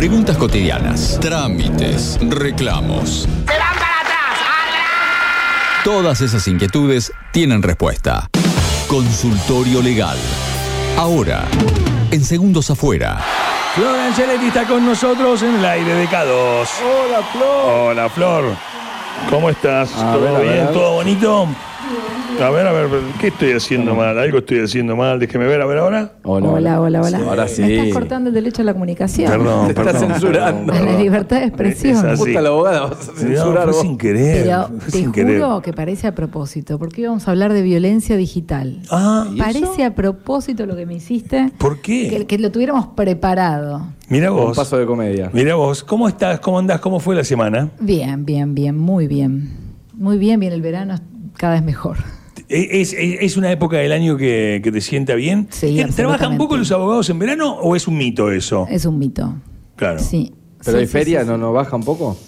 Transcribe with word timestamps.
Preguntas 0.00 0.38
cotidianas, 0.38 1.18
trámites, 1.20 2.18
reclamos. 2.22 3.28
¡Se 3.28 3.58
van 3.58 3.74
para 3.74 4.00
atrás! 4.00 4.38
¡Atrás! 4.40 5.84
Todas 5.84 6.22
esas 6.22 6.48
inquietudes 6.48 7.12
tienen 7.34 7.62
respuesta. 7.62 8.30
Consultorio 8.88 9.82
Legal. 9.82 10.16
Ahora, 10.96 11.44
en 12.10 12.24
Segundos 12.24 12.70
Afuera. 12.70 13.20
Flor 13.74 13.94
Angeletti 13.94 14.46
está 14.46 14.64
con 14.64 14.86
nosotros 14.86 15.42
en 15.42 15.56
el 15.56 15.64
aire 15.66 15.92
de 15.92 16.08
K2. 16.08 16.66
Hola, 16.80 17.22
Flor. 17.30 17.70
Hola, 17.70 18.08
Flor. 18.08 18.44
¿Cómo 19.28 19.50
estás? 19.50 19.92
A 19.96 20.12
¿Todo 20.14 20.32
ver, 20.32 20.42
bien? 20.50 20.72
¿Todo 20.72 20.92
bonito? 20.92 21.46
A 22.40 22.48
ver, 22.48 22.66
a 22.66 22.72
ver, 22.72 22.88
¿qué 23.20 23.26
estoy 23.26 23.52
haciendo 23.52 23.94
mal? 23.94 24.18
Algo 24.18 24.38
estoy 24.38 24.60
haciendo 24.60 24.96
mal. 24.96 25.18
Déjeme 25.18 25.46
ver, 25.46 25.60
a 25.60 25.66
ver 25.66 25.76
ahora. 25.76 26.12
Hola, 26.22 26.80
hola, 26.80 27.02
hola. 27.02 27.18
Ahora 27.28 27.46
sí. 27.46 27.60
Me 27.60 27.76
estás 27.76 27.92
cortando 27.92 28.28
el 28.30 28.34
derecho 28.34 28.62
a 28.62 28.64
la 28.64 28.72
comunicación. 28.72 29.30
Perdón, 29.30 29.64
Te 29.66 29.72
está 29.72 29.84
perdón. 29.84 30.00
censurando. 30.12 30.72
A 30.72 30.80
la 30.80 30.98
libertad 30.98 31.40
de 31.40 31.46
expresión. 31.46 31.96
Es 31.98 32.04
así. 32.04 32.24
Puta 32.24 32.40
la 32.40 32.48
abogada, 32.48 32.80
vas 32.86 33.08
a 33.08 33.12
No, 33.12 33.18
censurar 33.18 33.64
fue 33.70 33.82
sin 33.82 33.98
querer. 33.98 34.42
Pero 34.44 34.68
fue 34.68 34.78
te 34.86 34.90
sin 34.92 35.04
juro 35.12 35.12
querer. 35.14 35.42
que 35.62 35.72
parece 35.74 36.06
a 36.06 36.14
propósito, 36.14 36.78
porque 36.78 37.02
íbamos 37.02 37.28
a 37.28 37.30
hablar 37.32 37.52
de 37.52 37.60
violencia 37.60 38.16
digital. 38.16 38.80
Ah, 38.90 39.26
Parece 39.36 39.84
a 39.84 39.94
propósito 39.94 40.64
lo 40.64 40.76
que 40.76 40.86
me 40.86 40.94
hiciste. 40.94 41.50
¿por 41.58 41.82
qué? 41.82 42.08
Que, 42.08 42.26
que 42.26 42.38
lo 42.38 42.50
tuviéramos 42.50 42.86
preparado. 42.96 43.82
Mira 44.08 44.32
Un 44.32 44.38
vos. 44.38 44.56
paso 44.56 44.78
de 44.78 44.86
comedia. 44.86 45.28
Mira 45.34 45.56
vos. 45.56 45.84
¿Cómo 45.84 46.08
estás? 46.08 46.40
¿Cómo 46.40 46.58
andás? 46.58 46.80
¿Cómo 46.80 47.00
fue 47.00 47.14
la 47.14 47.24
semana? 47.24 47.68
Bien, 47.80 48.24
bien, 48.24 48.54
bien, 48.54 48.78
muy 48.78 49.06
bien. 49.08 49.50
Muy 49.92 50.16
bien, 50.16 50.40
bien, 50.40 50.54
el 50.54 50.62
verano 50.62 50.94
cada 51.36 51.52
vez 51.52 51.62
mejor. 51.62 51.98
¿Es, 52.50 52.92
es- 52.92 53.18
es 53.20 53.36
una 53.36 53.50
época 53.52 53.76
del 53.78 53.92
año 53.92 54.16
que, 54.16 54.60
que 54.62 54.72
te 54.72 54.80
sienta 54.80 55.14
bien? 55.14 55.46
Sí, 55.50 55.80
¿Trabajan 55.94 56.36
poco 56.36 56.56
los 56.56 56.70
abogados 56.72 57.08
en 57.10 57.18
verano 57.18 57.54
o 57.54 57.76
es 57.76 57.86
un 57.88 57.96
mito 57.96 58.30
eso? 58.32 58.66
Es 58.68 58.84
un 58.84 58.98
mito. 58.98 59.34
Claro. 59.76 60.00
Sí. 60.00 60.34
¿Pero 60.64 60.72
Sí, 60.76 60.80
hay 60.82 60.86
sí, 60.86 60.92
feria? 60.92 61.20
sí, 61.20 61.26
sí. 61.26 61.30
¿No, 61.30 61.38
¿No 61.38 61.52
baja 61.52 61.76
un 61.76 61.84
poco? 61.84 62.18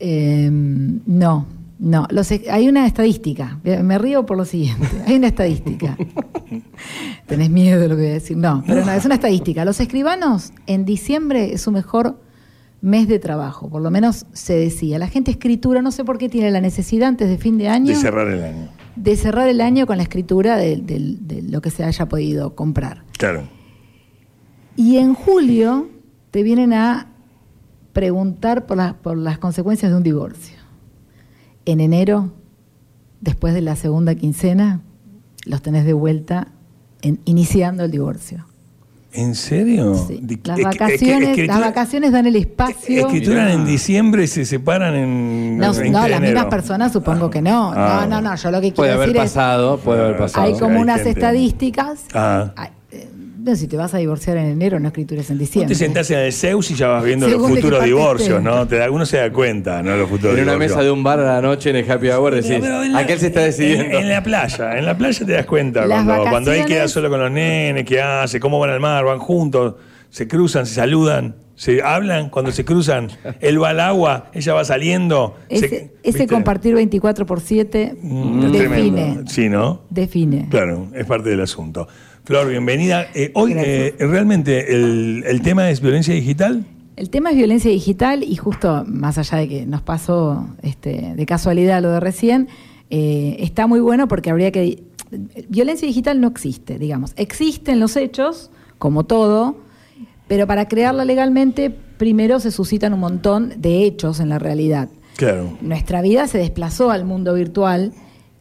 Eh, 0.00 0.48
no, 0.50 1.46
no. 1.78 2.06
Los, 2.10 2.30
hay 2.30 2.68
una 2.68 2.86
estadística. 2.86 3.58
Me 3.64 3.98
río 3.98 4.24
por 4.24 4.36
lo 4.38 4.44
siguiente. 4.44 4.86
Hay 5.06 5.16
una 5.16 5.26
estadística. 5.28 5.96
Tenés 7.26 7.50
miedo 7.50 7.80
de 7.80 7.88
lo 7.88 7.96
que 7.96 8.02
voy 8.02 8.10
a 8.10 8.14
decir. 8.14 8.36
No, 8.36 8.62
pero 8.66 8.84
no, 8.84 8.92
es 8.92 9.04
una 9.04 9.14
estadística. 9.16 9.64
Los 9.64 9.80
escribanos 9.80 10.52
en 10.66 10.84
diciembre 10.84 11.52
es 11.54 11.62
su 11.62 11.70
mejor 11.72 12.20
mes 12.84 13.08
de 13.08 13.18
trabajo. 13.18 13.68
Por 13.70 13.80
lo 13.82 13.90
menos 13.90 14.26
se 14.34 14.54
decía. 14.54 14.98
La 14.98 15.08
gente 15.08 15.30
escritura, 15.30 15.80
no 15.82 15.90
sé 15.90 16.04
por 16.04 16.18
qué 16.18 16.28
tiene 16.28 16.50
la 16.50 16.60
necesidad 16.60 17.08
antes 17.08 17.28
de 17.28 17.38
fin 17.38 17.56
de 17.58 17.68
año 17.68 17.88
De 17.88 17.94
cerrar 17.96 18.28
el 18.28 18.42
año. 18.44 18.68
de 18.94 19.16
cerrar 19.16 19.48
el 19.48 19.60
año 19.62 19.86
con 19.86 19.96
la 19.96 20.02
escritura 20.02 20.56
de, 20.56 20.76
de- 20.76 21.16
de 21.20 21.42
lo 21.42 21.60
que 21.62 21.70
se 21.70 21.82
haya 21.84 22.06
podido 22.06 22.54
comprar. 22.54 23.02
Claro. 23.18 23.42
Y 24.76 24.96
en 24.98 25.14
julio 25.14 25.88
te 26.30 26.42
vienen 26.42 26.72
a 26.74 27.08
preguntar 27.92 28.66
por, 28.66 28.76
las 28.76 28.94
por 28.94 29.16
las 29.16 29.38
consecuencias 29.38 29.90
de 29.90 29.96
un 29.96 30.02
divorcio. 30.02 30.56
En 31.64 31.80
enero, 31.80 32.32
después 33.20 33.54
de 33.54 33.62
la 33.62 33.76
segunda 33.76 34.14
quincena, 34.14 34.82
los 35.46 35.62
tenés 35.62 35.84
de 35.86 35.92
vuelta 35.94 36.48
en- 37.02 37.20
iniciando 37.24 37.84
el 37.84 37.90
divorcio. 37.90 38.46
¿En 39.16 39.34
serio? 39.36 39.94
Sí. 40.08 40.20
Las 40.44 40.60
vacaciones, 40.60 41.28
es 41.30 41.36
que- 41.36 41.46
las 41.46 41.60
vacaciones 41.60 42.10
dan 42.12 42.26
el 42.26 42.34
espacio. 42.36 43.06
Escrituran 43.06 43.48
en 43.48 43.64
diciembre 43.64 44.24
y 44.24 44.26
se 44.26 44.44
separan 44.44 44.94
en. 44.94 45.56
No, 45.56 45.70
el 45.70 45.78
20 45.78 45.90
no, 45.90 46.02
de 46.02 46.08
las 46.10 46.18
enero. 46.18 46.32
mismas 46.34 46.50
personas 46.50 46.92
supongo 46.92 47.30
que 47.30 47.40
no. 47.40 47.72
Ah. 47.76 48.06
No, 48.08 48.20
no, 48.20 48.30
no. 48.30 48.36
Yo 48.36 48.50
lo 48.50 48.60
que 48.60 48.72
Puede 48.72 48.88
quiero 48.90 48.94
haber 49.02 49.08
decir 49.10 49.16
es. 49.24 49.30
pasado, 49.32 49.78
puede 49.78 50.00
haber 50.02 50.16
pasado. 50.18 50.46
Hay 50.46 50.52
como 50.58 50.76
Hay 50.76 50.82
unas 50.82 50.96
gente. 51.02 51.10
estadísticas. 51.10 52.00
Ah. 52.12 52.50
No, 53.44 53.54
si 53.56 53.66
te 53.68 53.76
vas 53.76 53.92
a 53.94 53.98
divorciar 53.98 54.36
en 54.38 54.46
enero, 54.46 54.80
no 54.80 54.88
escritures 54.88 55.28
en 55.30 55.36
Vos 55.36 55.40
diciembre. 55.40 55.68
te 55.74 55.78
sentás 55.78 56.10
en 56.10 56.18
el 56.20 56.32
Zeus 56.32 56.70
y 56.70 56.74
ya 56.74 56.88
vas 56.88 57.04
viendo 57.04 57.28
Según 57.28 57.50
los 57.50 57.60
futuros 57.60 57.84
divorcios. 57.84 58.42
¿no? 58.42 58.66
Te 58.66 58.76
da- 58.78 58.90
uno 58.90 59.04
se 59.06 59.18
da 59.18 59.30
cuenta, 59.32 59.82
¿no? 59.82 59.96
Los 59.96 60.08
futuros 60.08 60.36
En 60.36 60.42
una 60.44 60.52
divorcios. 60.52 60.76
mesa 60.78 60.84
de 60.84 60.90
un 60.90 61.02
bar 61.02 61.20
a 61.20 61.34
la 61.34 61.42
noche 61.42 61.70
en 61.70 61.76
el 61.76 61.90
happy 61.90 62.08
hour 62.08 62.34
decís, 62.34 62.58
la- 62.60 62.98
aquel 62.98 63.18
se 63.20 63.26
está 63.26 63.40
decidiendo. 63.42 63.84
En, 63.84 63.92
en 64.04 64.08
la 64.08 64.22
playa, 64.22 64.78
en 64.78 64.86
la 64.86 64.96
playa 64.96 65.26
te 65.26 65.32
das 65.32 65.46
cuenta. 65.46 65.86
Cuando, 65.86 66.22
cuando 66.30 66.52
él 66.52 66.64
queda 66.64 66.88
solo 66.88 67.10
con 67.10 67.20
los 67.20 67.30
nenes, 67.30 67.84
¿qué 67.84 68.00
hace? 68.00 68.40
¿Cómo 68.40 68.58
van 68.58 68.70
al 68.70 68.80
mar? 68.80 69.04
¿Van 69.04 69.18
juntos? 69.18 69.74
¿Se 70.10 70.26
cruzan? 70.26 70.64
¿Se 70.66 70.74
saludan? 70.74 71.36
¿Se 71.56 71.82
hablan 71.82 72.30
cuando 72.30 72.50
se 72.50 72.64
cruzan? 72.64 73.10
Él 73.40 73.62
va 73.62 73.68
al 73.70 73.78
agua, 73.80 74.30
ella 74.32 74.54
va 74.54 74.64
saliendo. 74.64 75.36
Ese, 75.48 75.92
se- 76.02 76.26
compartir 76.26 76.74
24 76.74 77.26
por 77.26 77.40
7 77.40 77.94
Mm, 78.00 78.40
define. 78.40 78.58
tremendo. 78.58 79.30
Sí, 79.30 79.48
¿no? 79.48 79.82
Define. 79.90 80.48
Claro, 80.50 80.88
es 80.94 81.04
parte 81.06 81.28
del 81.30 81.42
asunto. 81.42 81.86
Flor, 82.24 82.48
bienvenida. 82.48 83.06
Eh, 83.14 83.32
hoy, 83.34 83.52
eh, 83.54 83.94
realmente, 83.98 84.74
el, 84.74 85.24
el 85.26 85.42
tema 85.42 85.68
es 85.68 85.82
violencia 85.82 86.14
digital. 86.14 86.64
El 86.96 87.10
tema 87.10 87.30
es 87.30 87.36
violencia 87.36 87.70
digital 87.70 88.22
y 88.22 88.36
justo 88.36 88.82
más 88.86 89.18
allá 89.18 89.38
de 89.38 89.48
que 89.48 89.66
nos 89.66 89.82
pasó 89.82 90.48
este, 90.62 91.12
de 91.14 91.26
casualidad 91.26 91.82
lo 91.82 91.90
de 91.90 92.00
recién, 92.00 92.48
eh, 92.88 93.36
está 93.40 93.66
muy 93.66 93.80
bueno 93.80 94.08
porque 94.08 94.30
habría 94.30 94.50
que... 94.52 94.82
Violencia 95.48 95.86
digital 95.86 96.18
no 96.22 96.28
existe, 96.28 96.78
digamos. 96.78 97.12
Existen 97.16 97.78
los 97.78 97.94
hechos, 97.94 98.50
como 98.78 99.04
todo, 99.04 99.58
pero 100.26 100.46
para 100.46 100.66
crearla 100.66 101.04
legalmente 101.04 101.68
primero 101.68 102.40
se 102.40 102.50
suscitan 102.50 102.94
un 102.94 103.00
montón 103.00 103.52
de 103.58 103.84
hechos 103.84 104.18
en 104.18 104.30
la 104.30 104.38
realidad. 104.38 104.88
Claro. 105.16 105.58
Nuestra 105.60 106.00
vida 106.00 106.26
se 106.26 106.38
desplazó 106.38 106.90
al 106.90 107.04
mundo 107.04 107.34
virtual. 107.34 107.92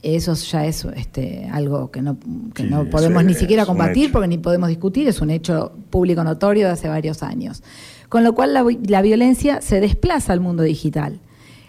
Eso 0.04 0.34
ya 0.34 0.66
es 0.66 0.84
este, 0.96 1.48
algo 1.52 1.90
que 1.90 2.02
no, 2.02 2.18
que 2.54 2.64
Sí, 2.64 2.70
no 2.70 2.86
podemos 2.90 3.24
ni 3.24 3.34
siquiera 3.36 3.66
combatir 3.66 4.12
porque 4.12 4.28
ni 4.28 4.38
podemos 4.38 4.68
discutir, 4.68 5.08
es 5.08 5.22
un 5.22 5.30
hecho 5.30 5.72
público 5.90 6.24
notorio 6.26 6.68
de 6.68 6.74
hace 6.74 6.90
varios 6.90 7.24
años. 7.24 7.64
Con 8.10 8.24
lo 8.26 8.36
cual 8.36 8.54
la, 8.54 8.66
la 8.88 9.02
violencia 9.02 9.62
se 9.62 9.80
desplaza 9.80 10.34
al 10.34 10.42
mundo 10.42 10.62
digital. 10.64 11.20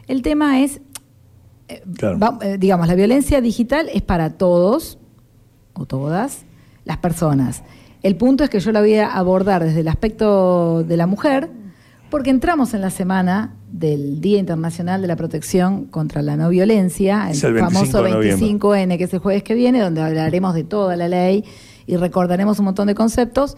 El 0.09 0.21
tema 0.22 0.61
es, 0.61 0.81
eh, 1.69 1.83
Claro. 1.97 2.19
va- 2.19 2.39
eh, 2.43 2.59
digamos, 2.59 2.89
la 2.89 2.97
violencia 2.97 3.41
digital 3.41 3.89
es 3.95 4.03
para 4.03 4.31
todos 4.31 4.99
o 5.75 5.87
todas 5.87 6.45
las 6.84 6.99
personas. 6.99 7.62
El 8.03 8.16
punto 8.16 8.43
es 8.45 8.51
que 8.51 8.59
yo 8.61 8.72
la 8.72 8.81
voy 8.81 8.95
a 8.97 9.15
abordar 9.15 9.62
desde 9.65 9.81
el 9.81 9.89
aspecto 9.89 10.83
de 10.83 10.97
la 10.97 11.06
mujer, 11.06 11.51
porque 12.11 12.31
entramos 12.31 12.75
en 12.75 12.81
la 12.83 12.91
semana 12.91 13.55
del 13.74 14.20
Día 14.20 14.38
Internacional 14.38 15.02
de 15.02 15.08
la 15.08 15.16
Protección 15.16 15.86
contra 15.86 16.22
la 16.22 16.36
No 16.36 16.48
Violencia, 16.48 17.24
el, 17.26 17.32
Es 17.32 17.42
el 17.42 17.54
25 17.54 17.80
famoso 17.80 18.02
de 18.04 18.10
noviembre. 18.12 18.46
25N, 18.46 18.98
que 18.98 19.04
es 19.04 19.12
el 19.12 19.18
jueves 19.18 19.42
que 19.42 19.54
viene, 19.54 19.80
donde 19.80 20.00
hablaremos 20.00 20.54
de 20.54 20.62
toda 20.62 20.94
la 20.94 21.08
ley 21.08 21.44
y 21.84 21.96
recordaremos 21.96 22.60
un 22.60 22.66
montón 22.66 22.86
de 22.86 22.94
conceptos. 22.94 23.56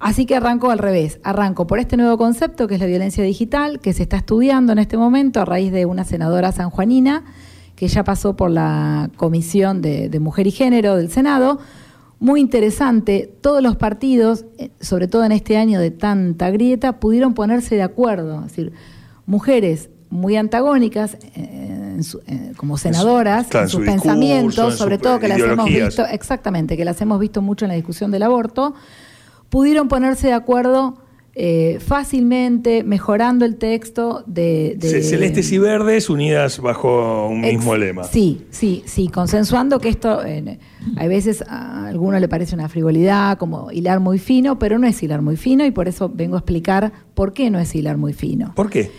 Así 0.00 0.26
que 0.26 0.34
arranco 0.34 0.72
al 0.72 0.78
revés. 0.78 1.20
Arranco 1.22 1.68
por 1.68 1.78
este 1.78 1.96
nuevo 1.96 2.18
concepto 2.18 2.66
que 2.66 2.74
es 2.74 2.80
la 2.80 2.86
violencia 2.86 3.22
digital, 3.22 3.78
que 3.78 3.92
se 3.92 4.02
está 4.02 4.16
estudiando 4.16 4.72
en 4.72 4.80
este 4.80 4.96
momento 4.96 5.40
a 5.40 5.44
raíz 5.44 5.70
de 5.70 5.86
una 5.86 6.02
senadora 6.02 6.50
sanjuanina 6.50 7.22
que 7.76 7.86
ya 7.86 8.02
pasó 8.02 8.34
por 8.36 8.50
la 8.50 9.10
Comisión 9.16 9.82
de, 9.82 10.08
de 10.08 10.20
Mujer 10.20 10.48
y 10.48 10.50
Género 10.50 10.96
del 10.96 11.10
Senado. 11.12 11.60
Muy 12.18 12.40
interesante, 12.40 13.32
todos 13.40 13.62
los 13.62 13.76
partidos, 13.76 14.46
eh, 14.58 14.70
sobre 14.80 15.06
todo 15.06 15.24
en 15.24 15.32
este 15.32 15.58
año 15.58 15.78
de 15.78 15.92
tanta 15.92 16.50
grieta, 16.50 16.98
pudieron 16.98 17.34
ponerse 17.34 17.76
de 17.76 17.82
acuerdo. 17.82 18.38
Es 18.38 18.56
decir, 18.56 18.72
mujeres 19.26 19.90
muy 20.10 20.36
antagónicas 20.36 21.14
eh, 21.34 21.92
en 21.96 22.04
su- 22.04 22.20
eh, 22.26 22.52
como 22.56 22.76
senadoras, 22.78 23.48
claro, 23.48 23.66
en 23.66 23.70
sus 23.70 23.80
su 23.80 23.86
pensamientos, 23.86 24.72
en 24.72 24.78
sobre 24.78 24.98
todo 24.98 25.18
que 25.18 25.28
las 25.28 25.38
hemos 25.40 25.66
visto, 25.86 26.06
exactamente, 26.06 26.76
que 26.76 26.84
las 26.84 27.00
hemos 27.00 27.18
visto 27.18 27.42
mucho 27.42 27.64
en 27.64 27.70
la 27.70 27.74
discusión 27.74 28.10
del 28.10 28.22
aborto, 28.22 28.74
pudieron 29.50 29.88
ponerse 29.88 30.28
de 30.28 30.32
acuerdo 30.34 30.98
eh, 31.36 31.78
fácilmente, 31.84 32.84
mejorando 32.84 33.44
el 33.44 33.56
texto 33.56 34.22
de... 34.28 34.76
de- 34.78 34.88
Ce- 34.88 35.02
Celestes 35.02 35.50
y 35.50 35.58
verdes 35.58 36.08
unidas 36.08 36.60
bajo 36.60 37.26
un 37.26 37.44
Ex- 37.44 37.56
mismo 37.56 37.74
lema. 37.76 38.04
Sí, 38.04 38.46
sí, 38.50 38.84
sí, 38.86 39.08
consensuando 39.08 39.80
que 39.80 39.88
esto, 39.88 40.24
eh, 40.24 40.60
a 40.96 41.06
veces 41.08 41.42
a 41.48 41.88
alguno 41.88 42.20
le 42.20 42.28
parece 42.28 42.54
una 42.54 42.68
frivolidad, 42.68 43.36
como 43.36 43.72
hilar 43.72 43.98
muy 43.98 44.20
fino, 44.20 44.60
pero 44.60 44.78
no 44.78 44.86
es 44.86 45.02
hilar 45.02 45.22
muy 45.22 45.36
fino 45.36 45.64
y 45.66 45.72
por 45.72 45.88
eso 45.88 46.08
vengo 46.08 46.36
a 46.36 46.38
explicar 46.38 46.92
por 47.14 47.32
qué 47.32 47.50
no 47.50 47.58
es 47.58 47.74
hilar 47.74 47.96
muy 47.96 48.12
fino. 48.12 48.52
¿Por 48.54 48.70
qué? 48.70 48.92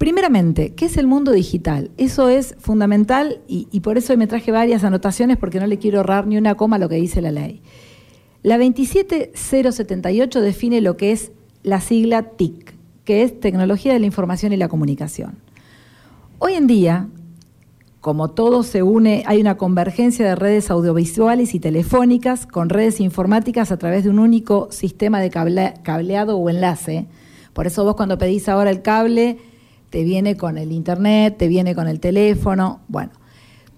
Primeramente, 0.00 0.72
¿qué 0.72 0.86
es 0.86 0.96
el 0.96 1.06
mundo 1.06 1.30
digital? 1.30 1.90
Eso 1.98 2.30
es 2.30 2.54
fundamental 2.58 3.42
y, 3.46 3.66
por 3.80 3.98
eso 3.98 4.16
me 4.16 4.26
traje 4.26 4.50
varias 4.50 4.82
anotaciones 4.82 5.36
porque 5.36 5.60
no 5.60 5.66
le 5.66 5.76
quiero 5.76 5.98
ahorrar 5.98 6.26
ni 6.26 6.38
una 6.38 6.54
coma 6.54 6.76
a 6.76 6.78
lo 6.78 6.88
que 6.88 6.94
dice 6.94 7.20
la 7.20 7.30
ley. 7.30 7.60
La 8.42 8.56
27078 8.56 10.40
define 10.40 10.80
lo 10.80 10.96
que 10.96 11.12
es 11.12 11.32
la 11.62 11.82
sigla 11.82 12.22
TIC, 12.22 12.72
que 13.04 13.24
es 13.24 13.38
Tecnología 13.40 13.92
de 13.92 13.98
la 13.98 14.06
Información 14.06 14.54
y 14.54 14.56
la 14.56 14.68
Comunicación. 14.68 15.36
Hoy 16.38 16.54
en 16.54 16.66
día, 16.66 17.08
como 18.00 18.30
todo 18.30 18.62
se 18.62 18.82
une, 18.82 19.22
hay 19.26 19.38
una 19.42 19.58
convergencia 19.58 20.26
de 20.26 20.34
redes 20.34 20.70
audiovisuales 20.70 21.54
y 21.54 21.60
telefónicas 21.60 22.46
con 22.46 22.70
redes 22.70 23.00
informáticas 23.00 23.70
a 23.70 23.76
través 23.76 24.04
de 24.04 24.08
un 24.08 24.18
único 24.18 24.72
sistema 24.72 25.20
de 25.20 25.30
cable- 25.30 25.74
cableado 25.82 26.38
o 26.38 26.48
enlace. 26.48 27.06
Por 27.52 27.66
eso 27.66 27.84
vos 27.84 27.96
cuando 27.96 28.16
pedís 28.16 28.48
ahora 28.48 28.70
el 28.70 28.80
cable, 28.80 29.36
te 29.90 30.04
viene 30.04 30.36
con 30.36 30.56
el 30.56 30.72
internet, 30.72 31.36
te 31.36 31.48
viene 31.48 31.74
con 31.74 31.88
el 31.88 32.00
teléfono. 32.00 32.80
Bueno, 32.88 33.12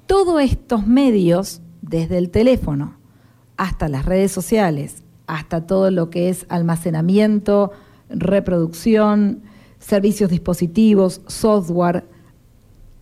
todos 0.07 0.41
estos 0.43 0.87
medios, 0.87 1.61
desde 1.81 2.19
el 2.19 2.31
teléfono 2.31 2.97
hasta 3.57 3.89
las 3.89 4.05
redes 4.05 4.31
sociales, 4.31 5.03
hasta 5.27 5.67
todo 5.67 5.91
lo 5.91 6.11
que 6.11 6.29
es 6.29 6.47
almacenamiento 6.49 7.73
reproducción, 8.15 9.43
servicios 9.79 10.31
dispositivos, 10.31 11.23
software 11.27 12.05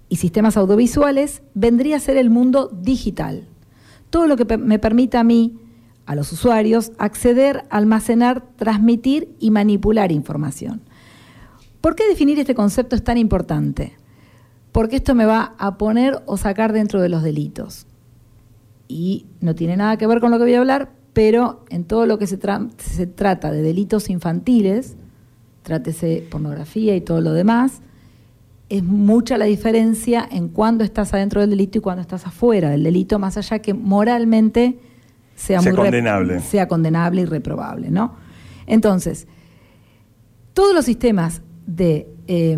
y 0.09 0.17
sistemas 0.17 0.57
audiovisuales, 0.57 1.43
vendría 1.55 1.97
a 1.97 2.01
ser 2.01 2.17
el 2.17 2.31
mundo 2.31 2.71
digital. 2.73 3.47
Todo 4.11 4.27
lo 4.27 4.37
que 4.37 4.57
me 4.57 4.79
permita 4.79 5.21
a 5.21 5.25
mí, 5.25 5.59
a 6.07 6.15
los 6.15 6.33
usuarios, 6.33 6.93
acceder, 6.99 7.65
almacenar, 7.71 8.45
transmitir 8.57 9.35
y 9.39 9.51
manipular 9.51 10.11
información. 10.11 10.81
¿Por 11.81 11.95
qué 11.97 12.07
definir 12.09 12.39
este 12.39 12.55
concepto 12.55 12.95
es 12.97 13.03
tan 13.05 13.17
importante? 13.19 13.95
Porque 14.73 14.97
esto 14.97 15.15
me 15.15 15.25
va 15.25 15.55
a 15.59 15.79
poner 15.79 16.23
o 16.27 16.37
sacar 16.37 16.73
dentro 16.73 17.01
de 17.01 17.09
los 17.09 17.23
delitos. 17.23 17.87
Y 18.89 19.27
no 19.41 19.55
tiene 19.55 19.77
nada 19.77 19.97
que 19.97 20.07
ver 20.07 20.21
con 20.21 20.31
lo 20.31 20.39
que 20.39 20.45
voy 20.45 20.55
a 20.55 20.59
hablar, 20.61 20.91
pero 21.13 21.65
en 21.71 21.85
todo 21.85 22.07
lo 22.07 22.19
que 22.19 22.27
se, 22.27 22.39
tra- 22.39 22.71
se 22.79 23.07
trata 23.07 23.51
de 23.51 23.63
delitos 23.63 24.11
infantiles, 24.11 24.97
trátese 25.63 26.27
pornografía 26.31 26.95
y 26.97 27.01
todo 27.01 27.21
lo 27.21 27.33
demás, 27.33 27.81
es 28.69 28.85
mucha 28.85 29.37
la 29.39 29.47
diferencia 29.47 30.27
en 30.31 30.49
cuándo 30.49 30.85
estás 30.85 31.13
adentro 31.15 31.41
del 31.41 31.51
delito 31.51 31.79
y 31.79 31.81
cuándo 31.81 32.03
estás 32.03 32.27
afuera 32.27 32.71
del 32.71 32.85
delito, 32.85 33.19
más 33.19 33.37
allá 33.37 33.59
que 33.61 33.75
moralmente 33.75 34.79
sea, 35.35 35.61
Sea 35.61 35.73
muy 35.73 35.77
condenable. 35.83 36.41
sea 36.41 36.69
condenable 36.69 37.23
y 37.23 37.25
reprobable, 37.25 37.91
¿no? 37.91 38.15
Entonces, 38.67 39.27
todos 40.55 40.75
los 40.75 40.85
sistemas 40.85 41.43
de 41.67 42.09
eh, 42.27 42.57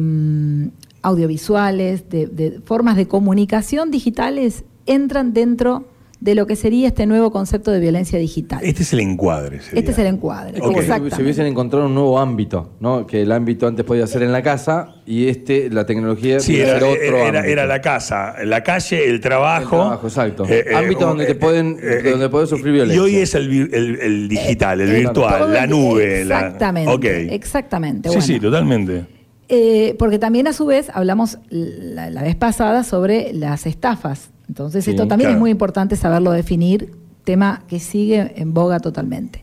audiovisuales, 1.02 2.08
de, 2.08 2.26
de 2.26 2.60
formas 2.64 2.96
de 2.96 3.08
comunicación 3.08 3.90
digitales 3.90 4.64
entran 4.86 5.32
dentro 5.32 5.86
de 6.22 6.36
lo 6.36 6.46
que 6.46 6.54
sería 6.54 6.86
este 6.86 7.04
nuevo 7.04 7.32
concepto 7.32 7.72
de 7.72 7.80
violencia 7.80 8.16
digital. 8.18 8.60
Este 8.62 8.84
es 8.84 8.92
el 8.92 9.00
encuadre. 9.00 9.60
sería. 9.60 9.80
Este 9.80 9.90
es 9.90 9.98
el 9.98 10.06
encuadre. 10.06 10.52
Es 10.56 10.60
como 10.62 10.80
si 10.80 10.86
se 11.16 11.20
hubiesen 11.22 11.46
encontrado 11.46 11.86
un 11.86 11.94
nuevo 11.94 12.18
ámbito, 12.20 12.74
¿no? 12.78 13.06
Que 13.08 13.22
el 13.22 13.32
ámbito 13.32 13.66
antes 13.66 13.84
podía 13.84 14.06
ser 14.06 14.22
en 14.22 14.30
la 14.30 14.40
casa 14.40 14.94
y 15.04 15.26
este, 15.26 15.68
la 15.68 15.84
tecnología, 15.84 16.38
Sí, 16.38 16.60
era, 16.60 16.74
ser 16.78 16.82
otro 16.84 16.94
era- 17.02 17.18
era- 17.28 17.38
ámbito. 17.40 17.52
era 17.52 17.66
la 17.66 17.80
casa, 17.80 18.34
la 18.44 18.62
calle, 18.62 19.10
el 19.10 19.20
trabajo. 19.20 19.62
El 19.62 19.68
trabajo, 19.82 20.06
exacto. 20.06 20.44
Eh, 20.48 20.64
Ámbitos 20.74 21.08
donde 21.08 21.26
te 21.26 21.34
pueden- 21.34 21.76
donde 22.10 22.28
podés 22.28 22.48
sufrir 22.50 22.72
violencia. 22.72 22.96
Y 22.96 23.00
hoy 23.04 23.16
es 23.16 23.34
el, 23.34 23.50
vir- 23.50 23.70
el- 23.74 23.98
el 24.00 24.28
digital, 24.28 24.80
el 24.80 24.90
Eh, 24.94 24.98
virtual, 25.00 25.52
la 25.52 25.66
nube. 25.66 26.24
la- 26.24 26.38
Exactamente. 26.46 27.34
Exactamente. 27.34 28.08
Sí, 28.10 28.14
bueno. 28.14 28.26
sí, 28.26 28.38
totalmente. 28.40 29.06
Eh, 29.48 29.96
porque 29.98 30.18
también 30.18 30.46
a 30.46 30.52
su 30.52 30.66
vez 30.66 30.88
hablamos 30.94 31.38
la, 31.50 32.08
la 32.10 32.22
vez 32.22 32.36
pasada 32.36 32.84
sobre 32.84 33.32
las 33.34 33.66
estafas. 33.66 34.30
Entonces 34.52 34.84
Sí, 34.84 34.90
esto 34.90 35.08
también 35.08 35.28
claro. 35.28 35.36
es 35.38 35.40
muy 35.40 35.50
importante 35.50 35.96
saberlo 35.96 36.30
definir, 36.30 36.92
tema 37.24 37.64
que 37.68 37.80
sigue 37.80 38.34
en 38.36 38.52
boga 38.52 38.80
totalmente. 38.80 39.42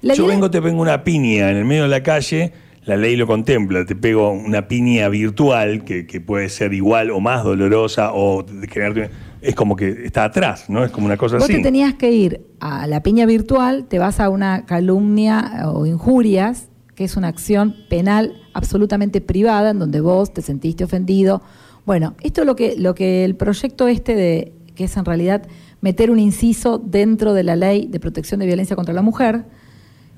La 0.00 0.14
Yo 0.14 0.26
vengo, 0.26 0.50
te 0.50 0.62
pongo 0.62 0.80
una 0.80 1.04
piña 1.04 1.50
en 1.50 1.58
el 1.58 1.66
medio 1.66 1.82
de 1.82 1.88
la 1.90 2.02
calle, 2.02 2.52
la 2.86 2.96
ley 2.96 3.16
lo 3.16 3.26
contempla, 3.26 3.84
te 3.84 3.94
pego 3.94 4.30
una 4.30 4.66
piña 4.66 5.10
virtual 5.10 5.84
que, 5.84 6.06
que 6.06 6.22
puede 6.22 6.48
ser 6.48 6.72
igual 6.72 7.10
o 7.10 7.20
más 7.20 7.44
dolorosa 7.44 8.12
o 8.14 8.46
generarte- 8.46 9.10
Es 9.42 9.54
como 9.54 9.76
que 9.76 9.90
está 10.06 10.24
atrás, 10.24 10.70
¿no? 10.70 10.82
Es 10.84 10.90
como 10.90 11.04
una 11.06 11.18
cosa 11.18 11.36
Vos 11.36 11.44
así. 11.44 11.56
te 11.56 11.62
tenías 11.62 11.92
que 11.94 12.10
ir 12.10 12.46
a 12.60 12.86
la 12.86 13.02
piña 13.02 13.26
virtual, 13.26 13.84
te 13.88 13.98
vas 13.98 14.20
a 14.20 14.30
una 14.30 14.64
calumnia 14.64 15.64
o 15.66 15.84
injurias, 15.84 16.68
que 16.94 17.04
es 17.04 17.18
una 17.18 17.28
acción 17.28 17.74
penal 17.90 18.32
absolutamente 18.54 19.20
privada, 19.20 19.70
en 19.72 19.78
donde 19.80 20.00
vos 20.00 20.32
te 20.32 20.40
sentiste 20.40 20.84
ofendido. 20.84 21.42
Bueno, 21.86 22.14
esto 22.22 22.42
es 22.42 22.46
lo 22.46 22.56
que, 22.56 22.76
lo 22.76 22.94
que 22.94 23.24
el 23.24 23.36
proyecto 23.36 23.88
este 23.88 24.14
de, 24.14 24.52
que 24.74 24.84
es 24.84 24.96
en 24.96 25.04
realidad 25.04 25.46
meter 25.80 26.10
un 26.10 26.18
inciso 26.18 26.78
dentro 26.78 27.34
de 27.34 27.42
la 27.42 27.56
ley 27.56 27.86
de 27.86 28.00
protección 28.00 28.40
de 28.40 28.46
violencia 28.46 28.74
contra 28.74 28.94
la 28.94 29.02
mujer, 29.02 29.44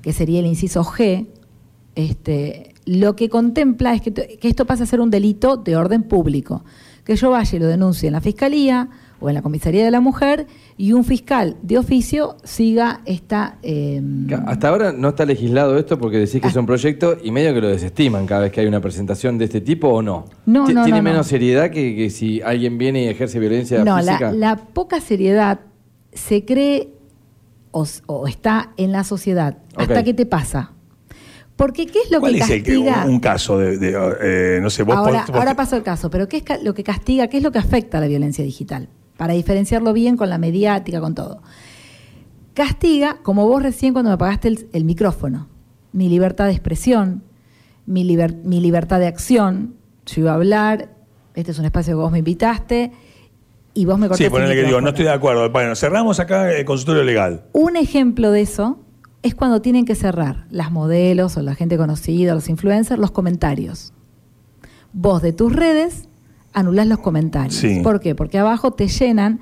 que 0.01 0.13
sería 0.13 0.39
el 0.39 0.45
inciso 0.45 0.83
G, 0.83 1.27
este, 1.95 2.73
lo 2.85 3.15
que 3.15 3.27
contempla 3.27 3.93
es 3.93 4.01
que, 4.01 4.13
que 4.13 4.47
esto 4.47 4.65
pasa 4.65 4.83
a 4.83 4.87
ser 4.87 5.01
un 5.01 5.09
delito 5.09 5.57
de 5.57 5.75
orden 5.75 6.03
público. 6.03 6.63
Que 7.03 7.15
yo 7.15 7.31
vaya 7.31 7.55
y 7.55 7.59
lo 7.59 7.67
denuncie 7.67 8.07
en 8.07 8.13
la 8.13 8.21
fiscalía 8.21 8.89
o 9.19 9.29
en 9.29 9.35
la 9.35 9.41
comisaría 9.41 9.83
de 9.83 9.91
la 9.91 9.99
mujer 9.99 10.45
y 10.77 10.93
un 10.93 11.03
fiscal 11.03 11.55
de 11.61 11.77
oficio 11.77 12.37
siga 12.43 13.01
esta. 13.05 13.57
eh, 13.63 14.01
Hasta 14.45 14.69
ahora 14.69 14.91
no 14.91 15.09
está 15.09 15.25
legislado 15.25 15.77
esto 15.77 15.97
porque 15.97 16.17
decís 16.17 16.41
que 16.41 16.47
es 16.47 16.55
un 16.55 16.65
proyecto 16.65 17.17
y 17.23 17.31
medio 17.31 17.53
que 17.53 17.61
lo 17.61 17.67
desestiman 17.69 18.25
cada 18.27 18.41
vez 18.41 18.51
que 18.51 18.61
hay 18.61 18.67
una 18.67 18.81
presentación 18.81 19.37
de 19.37 19.45
este 19.45 19.61
tipo 19.61 19.87
o 19.89 20.01
no. 20.01 20.25
No, 20.45 20.61
no, 20.61 20.65
¿Tiene 20.65 20.89
no, 20.91 20.97
no. 20.97 21.03
menos 21.03 21.27
seriedad 21.27 21.69
que, 21.71 21.95
que 21.95 22.09
si 22.09 22.41
alguien 22.41 22.77
viene 22.77 23.03
y 23.05 23.07
ejerce 23.07 23.39
violencia 23.39 23.83
no, 23.83 23.95
la, 23.95 24.03
física? 24.03 24.31
la 24.31 24.55
poca 24.57 25.01
seriedad 25.01 25.59
se 26.13 26.45
cree 26.45 26.89
o, 27.71 27.85
o 28.07 28.27
está 28.27 28.71
en 28.77 28.91
la 28.91 29.03
sociedad. 29.03 29.57
¿Hasta 29.75 30.03
qué 30.03 30.13
te 30.13 30.25
pasa? 30.25 30.71
Porque 31.55 31.87
¿qué 31.87 31.99
es 32.05 32.11
lo 32.11 32.19
¿Cuál 32.19 32.33
que 32.33 32.39
es 32.39 32.49
el 32.51 32.63
que- 32.63 32.71
castiga? 32.75 33.03
un, 33.05 33.13
un 33.15 33.19
caso 33.19 33.57
de, 33.57 33.79
de, 33.79 33.97
eh, 34.21 34.59
no 34.61 34.69
sé, 34.69 34.83
vos 34.83 34.95
ahora, 34.95 35.25
vos- 35.27 35.35
ahora 35.35 35.55
paso 35.55 35.75
el 35.75 35.81
caso, 35.81 36.07
pero 36.11 36.27
¿qué 36.27 36.37
es 36.37 36.63
lo 36.63 36.75
que 36.75 36.83
castiga? 36.83 37.27
¿Qué 37.29 37.37
es 37.37 37.43
lo 37.43 37.51
que 37.51 37.57
afecta 37.57 37.97
a 37.97 38.01
la 38.01 38.07
violencia 38.07 38.43
digital? 38.43 38.89
Para 39.17 39.33
diferenciarlo 39.33 39.93
bien 39.93 40.15
con 40.15 40.29
la 40.29 40.37
mediática, 40.37 41.01
con 41.01 41.15
todo. 41.15 41.41
Castiga, 42.53 43.17
como 43.23 43.47
vos 43.47 43.61
recién 43.61 43.93
cuando 43.93 44.09
me 44.09 44.15
apagaste 44.15 44.47
el, 44.47 44.67
el 44.73 44.83
micrófono, 44.83 45.47
mi 45.91 46.09
libertad 46.09 46.45
de 46.45 46.51
expresión, 46.51 47.23
mi, 47.85 48.03
liber- 48.03 48.41
mi 48.43 48.59
libertad 48.61 48.99
de 48.99 49.07
acción. 49.07 49.75
Yo 50.05 50.21
iba 50.21 50.31
a 50.31 50.35
hablar, 50.35 50.89
este 51.35 51.51
es 51.51 51.59
un 51.59 51.65
espacio 51.65 51.91
que 51.93 52.01
vos 52.01 52.11
me 52.11 52.19
invitaste 52.19 52.91
y 53.73 53.85
vos 53.85 53.99
me 53.99 54.07
cortaste 54.07 54.23
Sí, 54.23 54.25
el 54.25 54.31
ponele 54.31 54.55
que 54.55 54.63
digo, 54.67 54.81
no 54.81 54.89
estoy 54.89 55.05
de 55.05 55.11
acuerdo. 55.11 55.49
Bueno, 55.51 55.75
cerramos 55.75 56.19
acá 56.19 56.51
el 56.51 56.65
consultorio 56.65 57.03
legal. 57.03 57.45
Un 57.53 57.75
ejemplo 57.75 58.31
de 58.31 58.41
eso 58.41 58.79
es 59.21 59.35
cuando 59.35 59.61
tienen 59.61 59.85
que 59.85 59.93
cerrar 59.95 60.45
las 60.49 60.71
modelos 60.71 61.37
o 61.37 61.41
la 61.41 61.53
gente 61.53 61.77
conocida, 61.77 62.33
los 62.33 62.49
influencers, 62.49 62.99
los 62.99 63.11
comentarios. 63.11 63.93
Vos 64.93 65.21
de 65.21 65.33
tus 65.33 65.53
redes 65.53 66.06
anulás 66.59 66.87
los 66.87 66.99
comentarios. 66.99 67.55
Sí. 67.55 67.81
¿Por 67.83 67.99
qué? 67.99 68.15
Porque 68.15 68.37
abajo 68.39 68.71
te 68.71 68.87
llenan, 68.87 69.39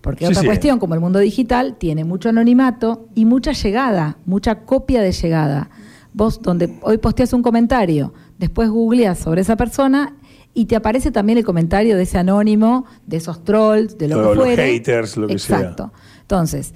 porque 0.00 0.24
Sí, 0.26 0.30
otra 0.32 0.40
sí. 0.42 0.46
cuestión, 0.46 0.78
como 0.78 0.94
el 0.94 1.00
mundo 1.00 1.18
digital, 1.18 1.76
tiene 1.78 2.04
mucho 2.04 2.28
anonimato 2.30 3.08
y 3.14 3.24
mucha 3.24 3.52
llegada, 3.52 4.18
mucha 4.26 4.60
copia 4.64 5.00
de 5.02 5.12
llegada. 5.12 5.70
Vos 6.12 6.40
donde 6.42 6.78
hoy 6.82 6.98
posteas 6.98 7.32
un 7.32 7.42
comentario, 7.42 8.12
después 8.38 8.70
googleas 8.70 9.18
sobre 9.18 9.40
esa 9.40 9.56
persona 9.56 10.14
y 10.54 10.66
te 10.66 10.76
aparece 10.76 11.10
también 11.10 11.38
el 11.38 11.44
comentario 11.44 11.96
de 11.96 12.04
ese 12.04 12.18
anónimo, 12.18 12.84
de 13.06 13.16
esos 13.16 13.42
trolls, 13.44 13.98
de 13.98 14.08
lo 14.08 14.16
que 14.16 14.22
los 14.36 14.44
fuere. 14.44 14.66
haters, 14.72 15.16
lo 15.16 15.26
que 15.26 15.38
sea. 15.38 15.58
Exacto. 15.58 15.92
Entonces, 16.22 16.72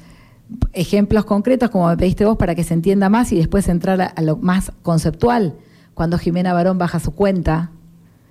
ejemplos 0.73 1.25
concretos 1.25 1.71
como 1.71 1.89
me 1.89 1.97
pediste 1.97 2.25
vos 2.25 2.37
para 2.37 2.55
que 2.55 2.65
se 2.65 2.75
entienda 2.75 3.09
más 3.09 3.33
y 3.33 3.37
después 3.37 3.69
entrar 3.69 4.01
a, 4.01 4.07
a 4.07 4.23
lo 4.23 4.37
más 4.37 4.73
conceptual. 4.83 5.55
Cuando 5.95 6.19
Jimena 6.19 6.53
Barón 6.53 6.79
baja 6.79 7.01
su 7.01 7.13
cuenta, 7.13 7.71